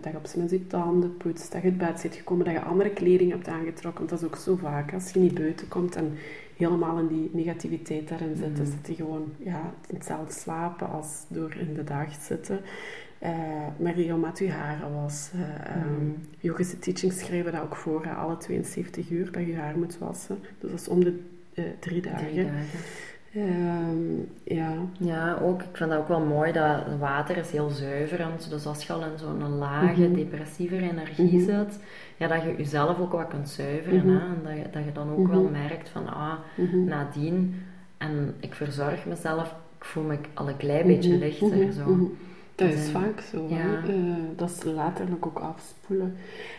dat 0.00 0.12
je 0.12 0.18
op 0.18 0.26
zijn 0.26 0.38
minst 0.38 0.54
je 0.54 0.66
tanden 0.66 1.16
poetst. 1.16 1.52
Dat 1.52 1.62
je 1.62 1.68
uit 1.68 1.78
bed 1.78 2.00
zit 2.00 2.14
gekomen. 2.14 2.44
Dat 2.44 2.54
je 2.54 2.60
andere 2.60 2.90
kleding 2.90 3.30
hebt 3.30 3.48
aangetrokken. 3.48 3.98
Want 4.06 4.08
dat 4.10 4.18
is 4.20 4.26
ook 4.26 4.36
zo 4.36 4.56
vaak. 4.56 4.92
Als 4.92 5.10
je 5.12 5.20
niet 5.20 5.34
buiten 5.34 5.68
komt 5.68 5.96
en 5.96 6.12
helemaal 6.58 6.98
in 6.98 7.06
die 7.06 7.30
negativiteit 7.32 8.08
daarin 8.08 8.36
zit. 8.36 8.56
Dan 8.56 8.66
Mhm. 8.66 8.72
zit 8.76 8.86
je 8.86 8.94
gewoon 8.94 9.32
ja, 9.38 9.74
hetzelfde 9.92 10.32
slapen 10.32 10.88
als 10.90 11.24
door 11.28 11.54
in 11.54 11.74
de 11.74 11.84
dag 11.84 12.14
zitten. 12.20 12.60
Eh 13.18 13.30
maar 13.78 13.94
regelmatig 13.94 14.46
je 14.46 14.52
haren 14.52 14.94
was. 14.94 15.30
ehm, 15.64 15.78
Mhm. 16.04 16.10
Yogische 16.40 16.78
teachings 16.78 17.18
schrijven 17.18 17.52
dat 17.52 17.62
ook 17.62 17.76
voor. 17.76 18.08
alle 18.14 18.36
72 18.36 19.10
uur 19.10 19.32
dat 19.32 19.46
je 19.46 19.56
haar 19.56 19.78
moet 19.78 19.98
wassen. 19.98 20.38
Dus 20.60 20.70
dat 20.70 20.80
is 20.80 20.88
om 20.88 21.04
de 21.04 21.20
eh, 21.54 21.64
drie 21.78 22.02
dagen. 22.02 22.26
Drie 22.26 22.44
dagen. 22.44 22.78
Ehm, 23.34 24.16
ja. 24.44 24.72
Ja, 24.98 25.38
ook, 25.42 25.62
ik 25.62 25.68
vind 25.76 25.90
dat 25.90 25.98
ook 25.98 26.08
wel 26.08 26.20
mooi 26.20 26.52
dat 26.52 26.84
het 26.84 26.98
water 26.98 27.36
is 27.36 27.50
heel 27.50 27.70
zuiverend. 27.70 28.50
Dus 28.50 28.66
als 28.66 28.86
je 28.86 28.92
al 28.92 29.00
in 29.02 29.18
zo'n 29.18 29.58
lage, 29.58 30.00
Mhm. 30.02 30.12
depressieve 30.14 30.76
energie 30.76 31.34
Mhm. 31.40 31.44
zit, 31.44 31.80
ja, 32.16 32.26
dat 32.28 32.42
je 32.42 32.54
jezelf 32.56 32.98
ook 33.00 33.12
wat 33.12 33.28
kunt 33.28 33.48
zuiveren. 33.48 33.98
Mhm. 34.06 34.08
Hè? 34.08 34.18
En 34.26 34.40
dat 34.42 34.52
je, 34.52 34.64
dat 34.70 34.84
je 34.84 34.92
dan 34.92 35.10
ook 35.16 35.28
wel 35.28 35.48
merkt 35.52 35.88
van, 35.88 36.06
ah, 36.08 36.32
nadien, 36.86 37.62
en 37.98 38.34
ik 38.40 38.54
verzorg 38.54 39.06
mezelf, 39.06 39.54
ik 39.78 39.84
voel 39.84 40.04
me 40.04 40.18
al 40.34 40.48
een 40.48 40.56
klein 40.56 40.86
beetje 40.86 41.16
lichter. 41.18 41.72
Zo. 41.72 42.10
Dat 42.58 42.72
is 42.72 42.90
vaak 42.90 43.20
zo. 43.20 43.46
ja. 43.48 43.82
Eh, 43.88 43.94
dat 44.36 44.50
is 44.50 44.62
letterlijk 44.62 45.26
ook 45.26 45.38
afspoelen. 45.38 46.16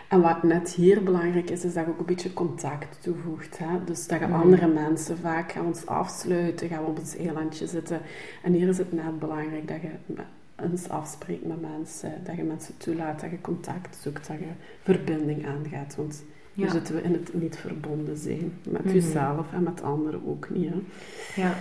En 0.09 0.21
wat 0.21 0.43
net 0.43 0.69
hier 0.73 1.03
belangrijk 1.03 1.49
is, 1.49 1.63
is 1.65 1.73
dat 1.73 1.85
je 1.85 1.91
ook 1.91 1.99
een 1.99 2.05
beetje 2.05 2.33
contact 2.33 2.97
toevoegt. 3.01 3.57
Hè? 3.57 3.83
Dus 3.85 4.07
dat 4.07 4.19
je 4.19 4.25
Mhm. 4.27 4.39
andere 4.41 4.67
mensen 4.67 5.17
vaak 5.17 5.51
gaan 5.51 5.65
ons 5.65 5.85
afsluiten, 5.85 6.67
gaan 6.67 6.83
we 6.83 6.89
op 6.89 6.99
ons 6.99 7.15
eilandje 7.17 7.67
zitten. 7.67 7.99
En 8.43 8.53
hier 8.53 8.67
is 8.67 8.77
het 8.77 8.93
net 8.93 9.19
belangrijk 9.19 9.67
dat 9.67 9.81
je 9.81 9.89
eens 10.63 10.89
afspreekt 10.89 11.45
met 11.45 11.61
mensen, 11.61 12.11
dat 12.23 12.35
je 12.35 12.43
mensen 12.43 12.77
toelaat, 12.77 13.21
dat 13.21 13.29
je 13.29 13.41
contact 13.41 13.97
zoekt, 14.01 14.27
dat 14.27 14.37
je 14.39 14.45
verbinding 14.83 15.45
aangaat. 15.47 15.95
Want 15.95 16.23
hier 16.53 16.65
Ja. 16.65 16.71
zitten 16.71 16.95
we 16.95 17.01
in 17.01 17.13
het 17.13 17.33
niet 17.33 17.57
verbonden 17.57 18.17
zijn. 18.17 18.53
Met 18.63 18.83
Mhm. 18.85 18.93
jezelf 18.93 19.53
en 19.53 19.63
met 19.63 19.81
anderen 19.81 20.21
ook 20.27 20.49
niet. 20.49 20.69
Hè? 20.73 20.81
Ja, 21.41 21.53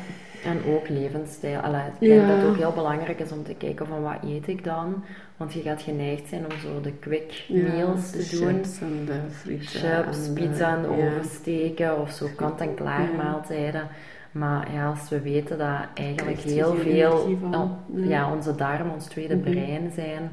en 0.45 0.61
ook 0.75 0.89
levensstijl. 0.89 1.61
Allee, 1.61 1.81
ik 2.01 2.09
denk 2.09 2.21
Ja. 2.21 2.27
dat 2.29 2.37
het 2.37 2.47
ook 2.47 2.57
heel 2.57 2.73
belangrijk 2.73 3.21
is 3.21 3.33
om 3.33 3.45
te 3.45 3.55
kijken 3.55 3.87
van 3.87 4.03
wat 4.03 4.17
eet 4.25 4.49
ik 4.49 4.65
dan. 4.65 5.05
Want 5.37 5.53
je 5.53 5.61
gaat 5.61 5.83
geneigd 5.83 6.29
zijn 6.29 6.45
om 6.45 6.59
zo 6.59 6.81
de 6.81 6.93
quick 6.93 7.45
meals 7.49 8.11
te 8.11 8.37
doen. 8.39 8.49
chips 8.55 8.81
en 8.81 9.05
de 9.07 9.21
frieten. 9.31 9.67
Chips, 9.67 10.27
en 10.27 10.33
pizza 10.35 10.77
in 10.77 10.83
de 10.83 10.89
ja. 10.89 10.95
oven 11.07 11.25
steken 11.31 12.01
of 12.01 12.11
zo 12.11 12.27
kant-en-klaar 12.37 13.09
maaltijden. 13.17 13.89
Maar 14.33 14.73
ja, 14.73 14.89
als 14.89 15.09
we 15.09 15.21
weten 15.21 15.59
dat 15.59 15.79
eigenlijk 15.95 16.39
heel 16.41 16.75
veel 16.75 17.39
ja, 17.95 18.33
onze 18.35 18.55
darmen, 18.55 18.93
ons 18.95 19.07
tweede 19.07 19.35
Mhm. 19.37 19.51
brein 19.51 19.91
zijn, 19.95 20.31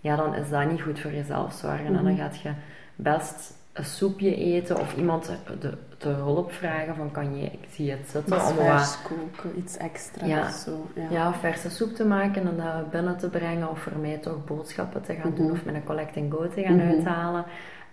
ja, 0.00 0.16
dan 0.16 0.34
is 0.34 0.48
dat 0.48 0.70
niet 0.70 0.82
goed 0.82 1.00
voor 1.00 1.12
jezelf 1.12 1.52
zorgen. 1.52 1.86
En 1.86 1.92
dan 1.92 2.04
Mhm. 2.04 2.16
gaat 2.16 2.40
je 2.40 2.50
best 2.96 3.54
een 3.72 3.84
soepje 3.84 4.34
eten 4.36 4.80
of 4.80 4.96
iemand 4.96 5.30
de, 5.60 5.72
de 5.98 6.08
hulp 6.08 6.52
vragen 6.52 6.94
van 6.94 7.10
kan 7.10 7.36
je, 7.36 7.44
ik 7.44 7.58
zie 7.70 7.90
het 7.90 8.08
zitten, 8.10 8.32
om 8.36 8.38
wat 8.38 8.52
vers 8.52 9.02
koken, 9.02 9.58
iets 9.58 9.76
extra 9.76 10.26
Ja. 10.26 10.40
of 10.46 10.50
zo. 10.50 10.86
Ja. 10.94 11.06
ja, 11.10 11.34
verse 11.34 11.70
soep 11.70 11.94
te 11.94 12.04
maken 12.04 12.46
en 12.48 12.56
dat 12.56 12.90
binnen 12.90 13.16
te 13.18 13.28
brengen 13.28 13.70
of 13.70 13.78
voor 13.80 13.96
mij 14.00 14.16
toch 14.16 14.44
boodschappen 14.44 15.02
te 15.02 15.14
gaan 15.14 15.34
doen 15.34 15.44
Mhm. 15.44 15.54
of 15.54 15.64
met 15.64 15.74
een 15.74 15.84
collect 15.84 16.16
and 16.16 16.32
go 16.32 16.48
te 16.48 16.62
gaan 16.62 16.76
Mhm. 16.76 16.86
uithalen. 16.88 17.44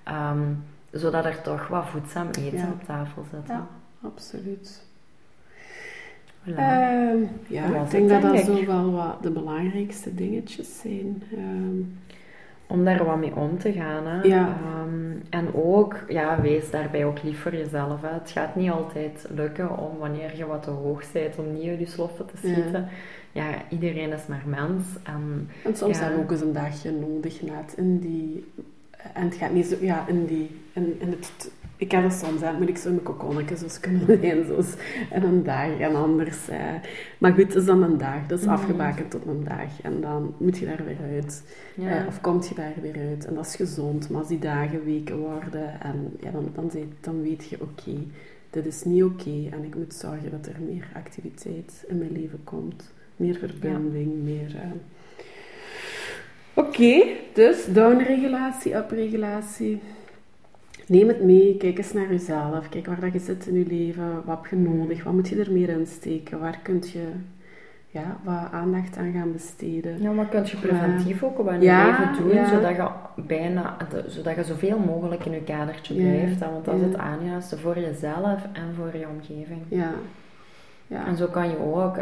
Ehm, 0.04 0.41
zodat 0.91 1.26
er 1.26 1.41
toch 1.41 1.68
wat 1.68 1.86
voedzaam 1.88 2.28
eten 2.28 2.58
Ja. 2.58 2.68
op 2.74 2.84
tafel 2.84 3.26
zit. 3.32 3.48
Ja, 3.48 3.68
absoluut. 4.04 4.84
Voilà. 6.48 6.56
Ehm, 6.58 7.18
ja, 7.48 7.65
ik 7.84 7.89
denk 7.91 8.10
dat 8.10 8.22
dat 8.22 8.34
ik. 8.34 8.46
zo 8.46 8.65
wel 8.65 8.91
wat 8.91 9.24
de 9.24 9.30
belangrijkste 9.32 10.15
dingetjes 10.15 10.80
zijn. 10.80 11.24
Ehm, 11.34 11.80
om 12.67 12.86
daar 12.86 13.06
wat 13.06 13.17
mee 13.17 13.36
om 13.36 13.58
te 13.58 13.71
gaan. 13.71 14.08
Hè. 14.08 14.21
Ja. 14.21 14.47
Ehm, 14.63 15.17
en 15.30 15.54
ook, 15.54 15.95
ja, 16.08 16.41
wees 16.41 16.69
daarbij 16.71 17.06
ook 17.06 17.23
lief 17.23 17.39
voor 17.41 17.56
jezelf. 17.56 18.01
Hè. 18.01 18.08
Het 18.13 18.30
gaat 18.32 18.56
niet 18.56 18.71
altijd 18.71 19.25
lukken 19.36 19.78
om 19.78 19.97
wanneer 19.97 20.38
je 20.38 20.45
wat 20.45 20.63
te 20.63 20.69
hoog 20.69 21.12
bent, 21.12 21.38
om 21.38 21.54
niet 21.54 21.67
uit 21.69 21.80
je 21.80 21.86
sloffen 21.86 22.25
te 22.25 22.47
Ja. 22.47 22.54
schieten. 22.54 22.88
Ja, 23.32 23.45
iedereen 23.69 24.12
is 24.12 24.25
maar 24.28 24.43
mens. 24.45 24.84
En 25.04 25.49
en 25.63 25.75
soms 25.75 25.95
Ja. 25.97 26.01
hebben 26.04 26.19
we 26.19 26.25
ook 26.25 26.32
eens 26.32 26.41
een 26.41 26.54
dagje 26.54 26.91
nodig 26.91 27.41
net 27.41 27.73
in 27.78 27.99
die... 27.99 28.51
En 29.13 29.23
het 29.23 29.36
gaat 29.36 29.51
niet 29.51 29.65
zo... 29.65 29.75
Ja, 29.80 30.04
in 30.08 30.25
die... 30.25 30.60
In, 30.73 30.95
in 30.99 31.10
het, 31.10 31.51
ik 31.77 31.91
heb 31.91 32.01
dat 32.03 32.13
soms, 32.13 32.41
hè, 32.41 32.53
moet 32.59 32.69
ik 32.69 32.77
zo 32.77 32.89
mijn 32.89 33.03
kokonnetje 33.03 33.55
zoals 33.61 33.79
kunnen 33.79 34.05
zijn, 34.05 34.45
en 35.09 35.23
een 35.23 35.43
dag 35.43 35.79
en 35.79 35.95
anders. 35.95 36.47
eh. 36.49 36.57
Maar 37.17 37.31
goed, 37.33 37.43
het 37.47 37.55
is 37.55 37.65
dan 37.65 37.83
een 37.83 37.97
dag. 37.97 38.27
Dat 38.27 38.39
is 38.39 38.45
Mhm. 38.45 38.53
afgebakend 38.53 39.11
tot 39.11 39.25
een 39.25 39.43
dag. 39.43 39.81
En 39.81 40.01
dan 40.01 40.33
moet 40.38 40.57
je 40.57 40.65
daar 40.65 40.85
weer 40.85 40.97
uit. 41.15 41.43
ja, 41.75 41.89
Eh, 42.01 42.07
of 42.07 42.21
komt 42.21 42.47
je 42.47 42.55
daar 42.55 42.73
weer 42.81 42.95
uit. 43.09 43.25
En 43.25 43.35
dat 43.35 43.45
is 43.45 43.55
gezond. 43.55 44.09
Maar 44.09 44.19
als 44.19 44.27
die 44.29 44.39
dagen 44.39 44.83
weken 44.85 45.17
worden, 45.17 45.81
en, 45.81 46.15
ja, 46.21 46.31
dan, 46.31 46.49
dan, 46.55 46.71
dan 47.01 47.21
weet 47.21 47.45
je, 47.49 47.57
oké, 47.61 47.91
dit 48.49 48.65
is 48.65 48.83
niet 48.83 49.03
oké. 49.03 49.49
en 49.51 49.63
ik 49.63 49.75
moet 49.75 49.93
zorgen 49.93 50.31
dat 50.31 50.45
er 50.45 50.55
meer 50.67 50.88
activiteit 50.95 51.83
in 51.88 51.97
mijn 51.97 52.11
leven 52.11 52.39
komt. 52.43 52.93
Meer 53.15 53.35
verbinding, 53.35 54.23
meer... 54.23 54.55
eh. 54.55 54.61
Oké, 56.53 57.03
dus 57.33 57.65
downregulatie, 57.65 58.75
upregulatie. 58.75 59.81
Neem 60.88 61.08
het 61.08 61.24
mee, 61.24 61.58
kijk 61.58 61.78
eens 61.78 61.93
naar 61.93 62.12
jezelf. 62.12 62.69
Kijk 62.69 62.86
waar 62.86 63.00
dat 63.00 63.13
je 63.13 63.19
zit 63.19 63.48
in 63.48 63.54
je 63.58 63.65
leven. 63.65 64.21
Wat 64.26 64.38
heb 64.41 64.45
je 64.52 64.56
nodig? 64.56 65.04
Wat 65.04 65.13
moet 65.13 65.28
je 65.28 65.39
er 65.39 65.52
meer 65.52 65.69
in 65.69 65.86
steken? 65.88 66.39
Waar 66.39 66.60
kun 66.63 66.84
je 66.93 67.08
ja, 67.88 68.17
wat 68.24 68.52
aandacht 68.52 68.98
aan 68.98 69.12
gaan 69.12 69.32
besteden? 69.32 70.02
Ja, 70.02 70.12
maar 70.12 70.26
kun 70.26 70.41
je 70.45 70.58
preventief 70.58 71.24
ook 71.24 71.38
wat 71.38 71.54
in 71.54 71.62
Ja, 71.62 71.86
je 71.86 71.91
leven 71.91 72.24
doen, 72.24 72.34
ja. 72.34 72.50
zodat 72.50 72.76
je 72.76 72.88
bijna, 73.21 73.78
zodat 74.08 74.36
je 74.36 74.43
zoveel 74.43 74.80
mogelijk 74.80 75.26
in 75.26 75.32
je 75.32 75.41
kadertje 75.43 75.93
blijft. 75.93 76.39
hè, 76.39 76.52
Want 76.52 76.65
dat 76.65 76.76
is 76.76 76.82
het 76.82 76.98
aanjuiste 76.98 77.58
voor 77.58 77.80
jezelf 77.80 78.43
en 78.54 78.74
voor 78.76 78.98
je 79.00 79.08
omgeving. 79.08 79.62
Ja. 79.67 79.91
Ja. 80.88 81.06
En 81.08 81.15
zo 81.17 81.28
kan 81.28 81.50
je 81.50 81.58
ook, 81.60 81.98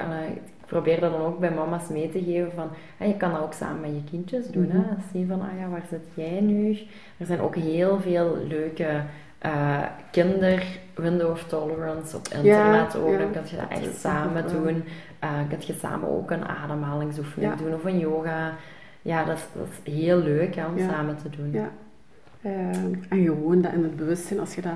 probeer 0.65 0.99
dat 0.99 1.11
dan 1.11 1.21
ook 1.21 1.39
bij 1.39 1.51
mama's 1.51 1.87
mee 1.89 2.09
te 2.09 2.23
geven 2.23 2.51
van, 2.51 2.67
hè, 2.97 3.05
je 3.05 3.17
kan 3.17 3.31
dat 3.31 3.41
ook 3.41 3.53
samen 3.53 3.81
met 3.81 3.91
je 3.95 4.03
kindjes 4.09 4.47
doen. 4.47 4.67
Mhm. 4.67 4.77
hè. 4.77 4.83
Zien 5.11 5.27
van, 5.27 5.41
ah 5.41 5.59
ja, 5.59 5.67
waar 5.69 5.85
zit 5.89 6.03
jij 6.13 6.39
nu? 6.41 6.77
Er 7.17 7.25
zijn 7.25 7.41
ook 7.41 7.55
heel 7.55 7.99
veel 7.99 8.37
leuke 8.47 9.01
eh, 9.39 9.81
kinder 10.11 10.63
window 10.95 11.31
of 11.31 11.43
tolerance 11.43 12.15
op 12.17 12.27
internet 12.27 12.95
ook. 12.95 13.11
ja. 13.11 13.17
Dan 13.17 13.27
je 13.49 13.55
dat 13.55 13.69
Dat 13.69 13.79
echt 13.79 13.87
is 13.93 14.01
samen 14.01 14.47
doen. 14.51 14.83
Eh 15.19 15.29
kun 15.49 15.57
je 15.59 15.73
samen 15.73 16.09
ook 16.09 16.31
een 16.31 16.45
ademhalingsoefening 16.45 17.51
Ja. 17.51 17.57
doen 17.63 17.73
of 17.73 17.85
een 17.85 17.99
yoga. 17.99 18.53
Ja, 19.01 19.23
dat 19.23 19.37
is, 19.37 19.43
dat 19.55 19.67
is 19.85 19.93
heel 19.93 20.17
leuk 20.17 20.55
hè, 20.55 20.65
om 20.65 20.77
samen 20.79 21.17
te 21.17 21.29
doen. 21.37 21.51
Ja. 21.51 21.69
Ehm, 22.41 22.93
en 23.09 23.23
gewoon 23.23 23.61
dat 23.61 23.73
in 23.73 23.83
het 23.83 23.95
bewustzijn, 23.95 24.39
als 24.39 24.55
je 24.55 24.61
dat 24.61 24.71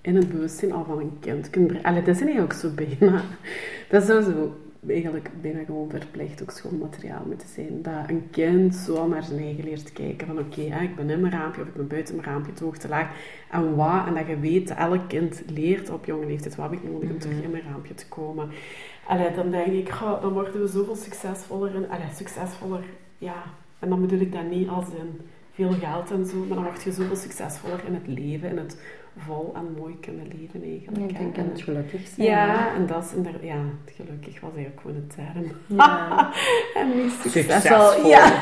in 0.00 0.16
het 0.16 0.28
bewustzijn 0.30 0.72
al 0.72 0.84
van 0.84 0.98
een 0.98 1.16
kind 1.20 1.50
kunt 1.50 1.66
brengen. 1.66 1.84
Allee, 1.84 2.02
dat 2.02 2.14
is 2.14 2.20
eigenlijk 2.22 2.52
ook 2.52 2.58
zo 2.58 2.68
bijna. 2.74 3.20
Dat 3.90 4.02
zou 4.04 4.22
zo 4.22 4.56
eigenlijk 4.86 5.30
bijna 5.42 5.64
gewoon 5.64 5.90
verplicht 5.90 6.42
ook 6.42 6.50
schoolmateriaal 6.50 7.22
moeten 7.26 7.48
zijn. 7.48 7.82
Dat 7.82 8.08
een 8.08 8.28
kind 8.30 8.74
zo 8.74 9.08
naar 9.08 9.22
zijn 9.22 9.38
eigen 9.40 9.64
leert 9.64 9.92
kijken. 9.92 10.26
Van 10.26 10.38
oké, 10.38 10.60
hè, 10.60 10.82
ik 10.82 10.96
ben 10.96 11.10
in 11.10 11.20
mijn 11.20 11.32
raampje 11.32 11.62
of 11.62 11.68
ik 11.68 11.74
ben 11.74 11.86
buiten 11.88 12.14
mijn 12.16 12.26
raampje, 12.26 12.52
te 12.52 12.64
hoog, 12.64 12.76
te 12.78 12.88
laag. 12.88 13.10
En 13.50 13.74
wat, 13.76 14.06
en 14.06 14.14
dat 14.14 14.26
je 14.26 14.38
weet, 14.38 14.70
elk 14.70 15.08
kind 15.08 15.42
leert 15.46 15.90
op 15.90 16.04
jonge 16.04 16.26
leeftijd, 16.26 16.56
wat 16.56 16.70
heb 16.70 16.78
ik 16.82 16.90
nodig 16.90 17.10
om 17.10 17.18
terug 17.18 17.36
Mhm. 17.36 17.44
in 17.44 17.50
mijn 17.50 17.62
raampje 17.62 17.94
te 17.94 18.08
komen. 18.08 18.48
Allee, 19.06 19.34
dan 19.34 19.50
denk 19.50 19.66
ik, 19.66 19.88
goh, 19.88 20.22
dan 20.22 20.32
worden 20.32 20.60
we 20.60 20.66
zoveel 20.66 20.96
succesvoller. 20.96 21.70
Allee, 21.88 22.06
succesvoller, 22.14 22.84
ja. 23.18 23.42
En 23.78 23.88
dan 23.88 24.00
bedoel 24.00 24.20
ik 24.20 24.32
dat 24.32 24.50
niet 24.50 24.68
als 24.68 24.86
in 24.88 25.20
veel 25.52 25.70
geld 25.72 26.10
en 26.10 26.26
zo, 26.26 26.36
maar 26.38 26.54
dan 26.56 26.64
word 26.64 26.82
je 26.82 26.92
zoveel 26.92 27.16
succesvoller 27.16 27.80
in 27.86 27.94
het 27.94 28.06
leven, 28.06 28.48
in 28.50 28.58
het 28.58 28.80
vol 29.26 29.52
en 29.56 29.74
mooi 29.78 29.96
kunnen 30.00 30.26
leven 30.40 30.62
eigenlijk. 30.62 31.10
Ik 31.10 31.18
denk 31.18 31.36
En- 31.36 31.42
aan 31.42 31.50
het 31.52 31.60
gelukkig 31.62 32.00
zijn. 32.14 32.26
ja, 32.28 32.74
en 32.74 32.86
dat 32.86 33.04
is 33.04 33.12
inderdaad, 33.14 33.42
ja, 33.42 33.60
gelukkig 33.96 34.40
was 34.40 34.50
eigenlijk 34.54 34.80
gewoon 34.80 34.96
een 34.96 35.10
term. 35.14 35.52
Ja. 35.66 36.30
En 36.80 36.96
niet 36.96 37.12
Succesvol. 37.22 38.06
Ja. 38.06 38.32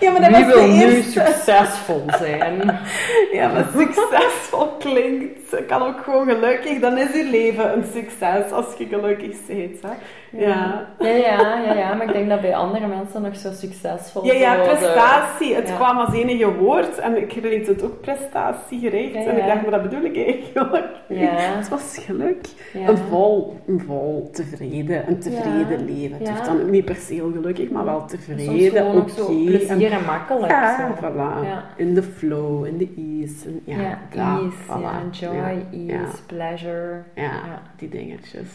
ja, 0.00 0.10
maar 0.12 0.20
dat 0.20 0.30
Wie 0.36 0.44
was 0.44 0.54
wil 0.54 0.66
de 0.66 0.72
nu 0.72 0.82
eerste. 0.94 1.10
succesvol 1.10 2.02
zijn? 2.18 2.78
Ja, 3.32 3.52
maar 3.52 3.68
succesvol 3.76 4.66
klinkt, 4.78 5.66
kan 5.66 5.82
ook 5.82 6.00
gewoon 6.04 6.28
gelukkig. 6.28 6.80
Dan 6.80 6.98
is 6.98 7.12
je 7.14 7.24
leven 7.30 7.72
een 7.76 7.84
succes 7.92 8.50
als 8.52 8.66
je 8.78 8.86
gelukkig 8.86 9.36
bent. 9.46 9.82
Hè? 9.82 9.88
Ja. 10.36 10.86
Ja, 10.98 11.08
ja, 11.08 11.60
ja, 11.64 11.74
ja, 11.74 11.94
maar 11.94 12.06
ik 12.06 12.12
denk 12.12 12.28
dat 12.28 12.40
bij 12.40 12.54
andere 12.54 12.86
mensen 12.86 13.22
nog 13.22 13.36
zo 13.36 13.52
succesvol 13.52 14.24
Ja, 14.24 14.32
ja, 14.32 14.62
prestatie. 14.62 15.54
Het 15.54 15.68
ja. 15.68 15.74
kwam 15.74 15.98
als 15.98 16.14
enige 16.14 16.54
woord 16.54 16.98
en 16.98 17.16
ik 17.16 17.28
kreeg 17.28 17.66
het 17.66 17.82
ook 17.82 18.00
prestatiegericht. 18.00 19.14
Ja, 19.14 19.20
En 19.24 19.36
ik 19.36 19.46
dacht, 19.46 19.62
maar 19.62 19.70
dat 19.70 19.82
bedoel 19.82 20.04
ik 20.04 20.16
eigenlijk. 20.26 20.86
Ja. 21.08 21.30
Het 21.34 21.68
was 21.68 21.98
geluk. 22.00 22.46
Een 22.86 22.96
vol, 22.96 23.60
een 23.66 23.80
vol 23.86 24.28
tevreden, 24.32 25.08
een 25.08 25.18
tevreden 25.18 25.84
leven. 25.84 26.18
Het 26.18 26.28
hoeft 26.28 26.44
dan 26.44 26.70
niet 26.70 26.84
per 26.84 26.96
se 26.96 27.14
heel 27.14 27.30
gelukkig, 27.32 27.70
maar 27.70 27.84
wel 27.84 28.06
tevreden, 28.06 28.86
oké. 28.86 29.12
plezier 29.44 29.92
en 29.92 30.04
makkelijk. 30.04 30.50
Ja, 30.50 30.76
zo. 30.76 31.06
voilà. 31.06 31.76
In 31.76 31.94
de 31.94 32.02
flow, 32.02 32.66
in 32.66 32.76
de 32.76 32.88
ease. 32.96 33.48
En, 33.48 33.60
ja, 33.64 33.98
dat, 34.10 34.20
ease, 34.20 34.56
voilà. 34.66 35.10
joy, 35.10 35.66
ease, 35.88 36.22
pleasure. 36.26 37.02
Ja. 37.14 37.62
die 37.76 37.88
dingetjes. 37.88 38.48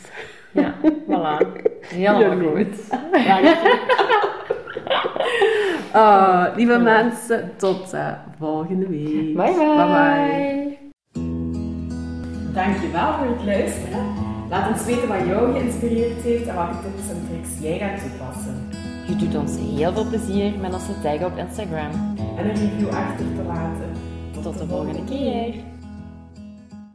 Ja, 0.52 0.74
voilà. 1.08 1.38
Helemaal 1.82 2.22
Ja, 2.22 2.36
goed. 2.36 2.78
Oh, 5.94 6.46
lieve 6.58 6.78
mensen, 6.78 7.52
tot 7.58 7.94
eh, 7.94 8.12
volgende 8.40 8.88
week. 8.88 9.36
Bye 9.36 9.54
bye. 9.54 9.76
bye. 9.76 10.78
Dankjewel 12.54 13.14
voor 13.14 13.28
het 13.28 13.46
luisteren. 13.46 14.06
Laat 14.50 14.72
ons 14.72 14.86
weten 14.86 15.08
wat 15.08 15.26
jou 15.26 15.52
geïnspireerd 15.52 16.22
heeft 16.22 16.48
en 16.48 16.56
welke 16.56 16.74
tips 16.82 17.10
en 17.10 17.28
tricks 17.30 17.50
jij 17.62 17.78
gaat 17.78 18.00
toepassen. 18.00 18.70
Je 19.08 19.16
doet 19.16 19.36
ons 19.36 19.58
heel 19.58 19.94
veel 19.94 20.06
plezier 20.06 20.60
met 20.60 20.74
onze 20.74 21.02
tag 21.02 21.24
op 21.24 21.38
Instagram. 21.38 22.16
En 22.38 22.50
een 22.50 22.56
review 22.56 22.88
achter 22.88 23.26
te 23.36 23.44
laten. 23.48 23.92
Tot 24.44 24.58
de 24.58 24.68
volgende 24.68 25.04
keer. 25.04 25.54